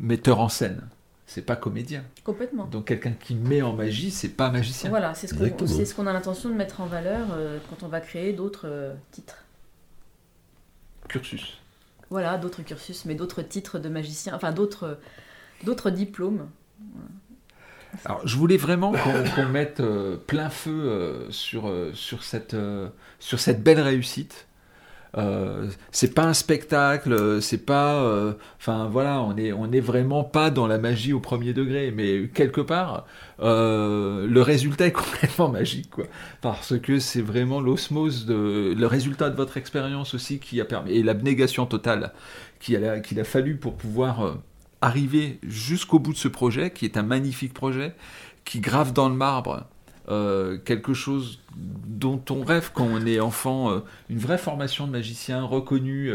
metteur 0.00 0.40
en 0.40 0.48
scène, 0.48 0.82
c'est 1.34 1.42
pas 1.42 1.56
comédien. 1.56 2.04
Complètement. 2.22 2.66
Donc, 2.66 2.84
quelqu'un 2.84 3.10
qui 3.10 3.34
met 3.34 3.60
en 3.60 3.72
magie, 3.72 4.12
c'est 4.12 4.28
pas 4.28 4.50
magicien. 4.50 4.88
Voilà, 4.88 5.14
c'est 5.14 5.26
ce 5.26 5.34
qu'on 5.34 5.66
ce 5.66 5.94
qu'on 5.94 6.06
a 6.06 6.12
l'intention 6.12 6.48
de 6.48 6.54
mettre 6.54 6.80
en 6.80 6.86
valeur 6.86 7.26
euh, 7.32 7.58
quand 7.68 7.84
on 7.84 7.88
va 7.88 8.00
créer 8.00 8.32
d'autres 8.32 8.68
euh, 8.68 8.94
titres. 9.10 9.38
Cursus. 11.08 11.58
Voilà, 12.08 12.38
d'autres 12.38 12.62
cursus, 12.62 13.04
mais 13.04 13.16
d'autres 13.16 13.42
titres 13.42 13.80
de 13.80 13.88
magicien, 13.88 14.32
enfin 14.32 14.52
d'autres 14.52 15.00
d'autres 15.64 15.90
diplômes. 15.90 16.48
Alors, 18.04 18.24
je 18.24 18.36
voulais 18.36 18.56
vraiment 18.56 18.92
qu'on 18.92 19.46
mette 19.46 19.80
euh, 19.80 20.16
plein 20.16 20.50
feu 20.50 20.70
euh, 20.70 21.30
sur, 21.32 21.68
euh, 21.68 21.92
sur, 21.94 22.22
cette, 22.22 22.54
euh, 22.54 22.88
sur 23.18 23.40
cette 23.40 23.62
belle 23.64 23.80
réussite. 23.80 24.46
Euh, 25.16 25.70
c'est 25.92 26.12
pas 26.12 26.24
un 26.24 26.34
spectacle, 26.34 27.40
c'est 27.40 27.64
pas, 27.64 28.02
euh, 28.02 28.32
enfin 28.58 28.88
voilà, 28.90 29.20
on 29.22 29.36
est, 29.36 29.52
on 29.52 29.70
est 29.70 29.80
vraiment 29.80 30.24
pas 30.24 30.50
dans 30.50 30.66
la 30.66 30.78
magie 30.78 31.12
au 31.12 31.20
premier 31.20 31.52
degré, 31.52 31.92
mais 31.94 32.28
quelque 32.34 32.60
part, 32.60 33.06
euh, 33.40 34.26
le 34.26 34.42
résultat 34.42 34.86
est 34.86 34.92
complètement 34.92 35.48
magique, 35.48 35.90
quoi, 35.90 36.04
parce 36.40 36.78
que 36.78 36.98
c'est 36.98 37.22
vraiment 37.22 37.60
l'osmose 37.60 38.26
de, 38.26 38.74
le 38.76 38.86
résultat 38.86 39.30
de 39.30 39.36
votre 39.36 39.56
expérience 39.56 40.14
aussi 40.14 40.40
qui 40.40 40.60
a 40.60 40.64
permis 40.64 40.92
et 40.92 41.02
l'abnégation 41.02 41.66
totale 41.66 42.12
qu'il 42.58 42.84
a, 42.84 42.98
qu'il 42.98 43.20
a 43.20 43.24
fallu 43.24 43.56
pour 43.56 43.76
pouvoir 43.76 44.38
arriver 44.80 45.38
jusqu'au 45.46 46.00
bout 46.00 46.12
de 46.12 46.18
ce 46.18 46.28
projet, 46.28 46.70
qui 46.70 46.84
est 46.84 46.96
un 46.96 47.02
magnifique 47.02 47.54
projet, 47.54 47.94
qui 48.44 48.60
grave 48.60 48.92
dans 48.92 49.08
le 49.08 49.14
marbre 49.14 49.66
euh, 50.08 50.58
quelque 50.58 50.92
chose 50.92 51.40
dont 51.56 52.20
on 52.30 52.44
rêve 52.44 52.72
quand 52.74 52.84
on 52.84 53.06
est 53.06 53.20
enfant, 53.20 53.70
euh, 53.70 53.78
une 54.10 54.18
vraie 54.18 54.36
formation 54.36 54.86
de 54.86 54.92
magicien 54.92 55.42
reconnue 55.42 56.12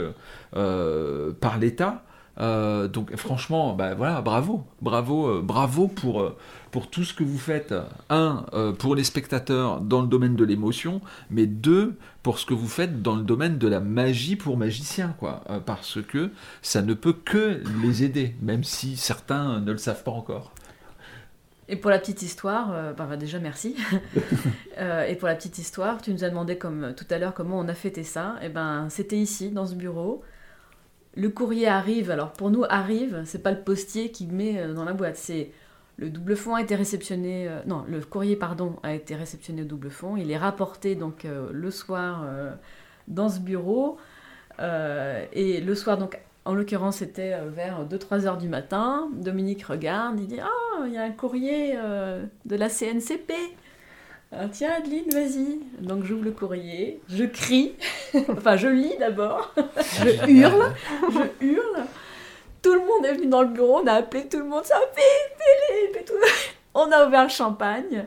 euh, 0.56 1.32
par 1.40 1.58
l'État. 1.58 2.04
Donc 2.38 3.14
franchement, 3.18 3.74
bah, 3.74 3.96
voilà, 3.96 4.22
bravo, 4.22 4.64
bravo, 4.82 5.42
bravo 5.42 5.90
pour, 5.90 6.32
pour 6.72 6.90
tout 6.90 7.04
ce 7.04 7.14
que 7.14 7.26
vous 7.26 7.38
faites. 7.38 7.74
Un, 8.10 8.46
pour 8.78 8.96
les 8.96 9.04
spectateurs 9.04 9.82
dans 9.82 10.02
le 10.02 10.08
domaine 10.08 10.38
de 10.38 10.46
l'émotion, 10.46 11.02
mais 11.30 11.48
deux, 11.48 11.98
pour 12.24 12.40
ce 12.40 12.46
que 12.46 12.54
vous 12.54 12.70
faites 12.70 13.02
dans 13.02 13.18
le 13.18 13.24
domaine 13.24 13.58
de 13.58 13.68
la 13.68 13.82
magie 13.82 14.38
pour 14.38 14.56
magiciens, 14.56 15.14
quoi. 15.20 15.44
Parce 15.66 16.02
que 16.02 16.32
ça 16.62 16.82
ne 16.82 16.94
peut 16.94 17.12
que 17.12 17.62
les 17.84 18.04
aider, 18.06 18.36
même 18.42 18.64
si 18.64 18.96
certains 18.96 19.60
ne 19.60 19.74
le 19.74 19.78
savent 19.78 20.04
pas 20.04 20.12
encore. 20.12 20.54
Et 21.72 21.76
pour 21.76 21.92
la 21.92 22.00
petite 22.00 22.24
histoire, 22.24 22.74
euh, 22.74 22.94
bah, 22.94 23.06
bah, 23.08 23.18
déjà 23.18 23.40
merci. 23.40 23.76
Euh, 24.78 25.06
et 25.06 25.16
pour 25.16 25.28
la 25.28 25.36
petite 25.36 25.58
histoire, 25.58 26.02
tu 26.02 26.14
nous 26.14 26.24
as 26.24 26.30
demandé 26.30 26.58
comme 26.58 26.94
tout 26.96 27.06
à 27.10 27.18
l'heure 27.18 27.34
comment 27.34 27.60
on 27.60 27.68
a 27.68 27.74
fêté 27.74 28.06
ça. 28.06 28.38
Et 28.42 28.48
ben 28.48 28.88
c'était 28.90 29.18
ici, 29.18 29.50
dans 29.50 29.66
ce 29.66 29.76
bureau. 29.76 30.24
Le 31.16 31.28
courrier 31.30 31.68
arrive. 31.68 32.12
Alors 32.12 32.32
pour 32.32 32.50
nous 32.50 32.64
arrive, 32.70 33.24
c'est 33.26 33.44
pas 33.44 33.52
le 33.52 33.60
postier 33.60 34.10
qui 34.10 34.26
met 34.26 34.58
euh, 34.58 34.74
dans 34.74 34.86
la 34.86 34.94
boîte, 34.94 35.18
c'est 35.18 35.52
le 35.98 36.10
double 36.10 36.38
fond 36.38 36.56
a 36.56 36.62
été 36.62 36.76
réceptionné. 36.76 37.50
euh, 37.50 37.60
non, 37.66 37.84
le 37.90 38.00
courrier 38.00 38.38
pardon 38.38 38.78
a 38.84 38.94
été 38.94 39.16
réceptionné 39.16 39.64
au 39.64 39.66
double 39.66 39.90
fond. 39.90 40.16
Il 40.16 40.32
est 40.32 40.38
rapporté 40.38 40.96
donc 40.96 41.26
euh, 41.26 41.50
le 41.52 41.72
soir 41.72 42.24
euh, 42.26 42.52
dans 43.10 43.28
ce 43.28 43.42
bureau. 43.42 43.98
Euh, 44.60 45.26
et 45.34 45.60
le 45.60 45.76
soir 45.76 45.98
donc. 45.98 46.18
En 46.50 46.56
l'occurrence, 46.56 46.98
c'était 46.98 47.34
euh, 47.34 47.48
vers 47.48 47.86
2-3 47.86 48.26
heures 48.26 48.38
du 48.40 48.50
matin. 48.50 49.08
Dominique 49.14 49.64
regarde, 49.66 50.20
il 50.20 50.26
dit 50.26 50.40
Ah, 50.42 50.84
il 50.88 50.94
y 50.94 50.98
a 50.98 51.04
un 51.04 51.12
courrier 51.12 51.74
euh, 51.76 52.26
de 52.46 52.56
la 52.56 52.70
CNCP. 52.70 53.34
Ah, 54.32 54.48
tiens, 54.52 54.72
Adeline, 54.80 55.12
vas-y. 55.12 55.60
Donc 55.80 56.06
j'ouvre 56.06 56.24
le 56.24 56.32
courrier, 56.32 57.02
je 57.08 57.26
crie, 57.26 57.76
enfin 58.32 58.58
je 58.58 58.68
lis 58.68 58.96
d'abord, 59.00 59.54
je 59.78 60.28
hurle, 60.28 60.74
je 61.12 61.46
hurle. 61.46 61.86
Tout 62.64 62.74
le 62.74 62.80
monde 62.80 63.06
est 63.06 63.14
venu 63.14 63.28
dans 63.28 63.44
le 63.44 63.50
bureau, 63.50 63.82
on 63.84 63.88
a 63.88 63.94
appelé 63.94 64.28
tout 64.28 64.40
le 64.40 64.46
monde, 64.46 64.66
ça 64.66 64.76
et 65.94 66.04
tout. 66.04 66.14
On 66.74 66.92
a 66.92 67.06
ouvert 67.08 67.24
le 67.24 67.30
champagne 67.30 68.06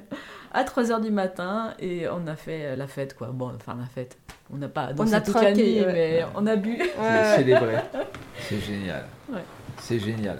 à 0.53 0.65
3h 0.65 1.01
du 1.01 1.11
matin 1.11 1.75
et 1.81 2.07
on 2.09 2.29
a 2.29 2.37
fait 2.37 2.77
la 2.77 2.87
fête, 2.87 3.17
quoi. 3.17 3.29
Bon, 3.29 3.53
enfin 3.55 3.77
la 3.79 3.87
fête. 3.87 4.17
On 4.53 4.57
n'a 4.59 4.69
pas 4.69 4.93
dansé 4.93 5.11
On 5.11 5.17
a 5.17 5.21
toute 5.21 5.35
la 5.35 5.41
trinqué, 5.41 5.63
nuit, 5.75 5.81
ouais. 5.81 5.93
mais 5.93 6.25
on 6.35 6.47
a 6.47 6.57
bu. 6.57 6.79
C'est 6.79 7.37
célébré. 7.37 7.75
C'est 8.49 8.61
génial. 8.61 9.05
Ouais. 9.33 9.41
C'est 9.81 9.99
génial. 9.99 10.39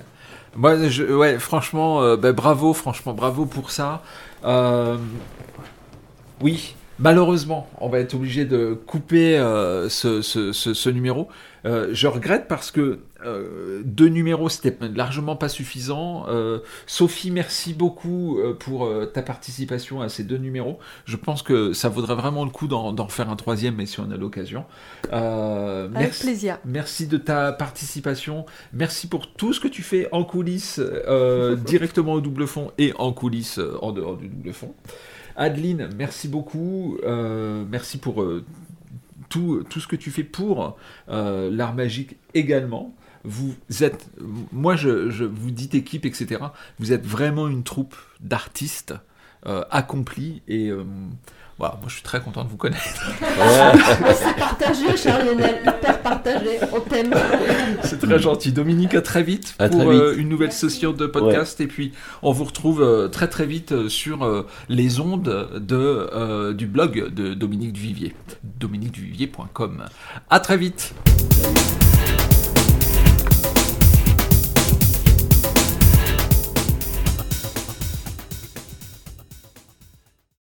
Moi, 0.55 0.89
je, 0.89 1.05
ouais, 1.05 1.39
franchement, 1.39 2.03
euh, 2.03 2.17
ben, 2.17 2.33
bravo, 2.33 2.75
franchement, 2.75 3.15
bravo 3.15 3.47
pour 3.47 3.71
ça. 3.71 4.03
Euh, 4.45 4.99
oui, 6.43 6.75
malheureusement, 6.99 7.69
on 7.81 7.89
va 7.89 8.01
être 8.01 8.15
obligé 8.15 8.45
de 8.45 8.75
couper 8.87 9.39
euh, 9.39 9.89
ce, 9.89 10.21
ce- 10.23 10.53
ce- 10.53 10.75
ce 10.75 10.91
numéro. 10.91 11.29
Euh, 11.65 11.91
je 11.93 12.07
regrette 12.07 12.49
parce 12.49 12.71
que 12.71 13.01
euh, 13.25 13.83
deux 13.85 14.09
numéros, 14.09 14.49
c'était 14.49 14.77
largement 14.89 15.37
pas 15.37 15.49
suffisant. 15.49 16.27
Euh, 16.29 16.59
Sophie, 16.87 17.31
merci 17.31 17.75
beaucoup 17.75 18.39
pour 18.59 18.91
ta 19.13 19.23
participation 19.23 20.01
à 20.01 20.09
ces 20.09 20.25
deux 20.25 20.39
numéros. 20.39 20.79
Je 21.05 21.17
pense 21.17 21.43
que 21.43 21.73
ça 21.73 21.89
vaudrait 21.89 22.15
vraiment 22.15 22.45
le 22.45 22.51
coup 22.51 22.67
d'en 22.67 23.09
faire 23.09 23.31
un 23.31 23.37
troisième, 23.37 23.77
mais 23.77 23.87
si 23.87 24.01
on 24.01 24.11
a 24.11 24.17
l'occasion. 24.17 24.65
Avec 25.11 25.91
merci. 25.93 26.23
plaisir. 26.25 26.59
Merci 26.65 27.07
de 27.07 27.17
ta 27.17 27.53
participation. 27.53 28.47
Merci 28.73 29.07
pour 29.07 29.33
tout 29.33 29.53
ce 29.53 29.61
que 29.61 29.69
tu 29.69 29.83
fais 29.83 30.09
en 30.13 30.25
coulisses, 30.25 30.81
directement 31.67 32.15
au 32.15 32.21
double 32.21 32.47
fond 32.47 32.73
et 32.79 32.93
en 32.99 33.13
coulisses 33.13 33.61
en 33.81 33.93
dehors 33.93 34.17
du 34.17 34.29
double 34.29 34.53
fond. 34.53 34.75
Adeline, 35.37 35.89
merci 35.97 36.29
beaucoup. 36.29 36.99
Euh, 37.05 37.65
merci 37.71 37.99
pour 37.99 38.23
euh, 38.23 38.45
tout, 39.33 39.81
ce 39.81 39.87
que 39.87 39.97
tu 39.97 40.11
fais 40.11 40.25
pour 40.25 40.77
euh, 41.09 41.51
l'art 41.51 41.75
magique 41.75 42.17
également. 42.35 42.95
Vous 43.25 43.55
êtes, 43.81 44.11
moi 44.53 44.75
je, 44.75 45.25
vous 45.25 45.51
dites 45.51 45.75
équipe, 45.75 46.05
etc. 46.05 46.41
Vous 46.79 46.93
êtes 46.93 47.07
vraiment 47.07 47.49
une 47.49 47.63
troupe 47.63 47.97
d'artistes 48.21 48.95
euh, 49.47 49.65
accomplis 49.71 50.43
et 50.49 50.71
voilà, 51.59 51.75
moi 51.81 51.85
je 51.89 51.95
suis 51.95 52.03
très 52.03 52.21
content 52.21 52.43
de 52.45 52.49
vous 52.49 52.57
connaître. 52.57 52.83
C'est 54.15 54.37
partagé, 54.37 54.97
cher 54.97 55.25
Lionel, 55.25 55.61
hyper 55.63 56.01
partagé. 56.01 56.59
On 56.73 56.81
t'aime. 56.81 57.15
C'est 57.85 57.99
très 58.01 58.19
gentil. 58.19 58.53
Dominique, 58.53 58.95
à 58.95 59.03
très 59.03 59.23
vite 59.23 59.55
À 59.59 59.69
pour 59.69 59.81
très 59.81 59.91
vite. 59.91 60.01
euh, 60.03 60.17
une 60.17 60.29
nouvelle 60.29 60.53
session 60.53 60.93
de 60.93 61.07
podcast. 61.07 61.61
Et 61.61 61.67
puis, 61.67 61.93
on 62.23 62.33
vous 62.33 62.45
retrouve 62.45 62.83
euh, 62.83 63.09
très 63.09 63.29
très 63.29 63.47
vite 63.47 63.73
euh, 63.73 63.89
sur 63.89 64.25
euh, 64.25 64.47
les 64.69 64.99
ondes 65.01 65.49
de, 65.55 65.77
euh, 65.77 66.53
du 66.53 66.67
blog 66.67 67.13
de 67.15 67.35
Dominique 67.35 67.73
Duvivier. 67.73 68.15
dominiqueduvivier.com. 68.59 69.85
À 70.31 70.41
très 70.41 70.57
vite. 70.57 70.95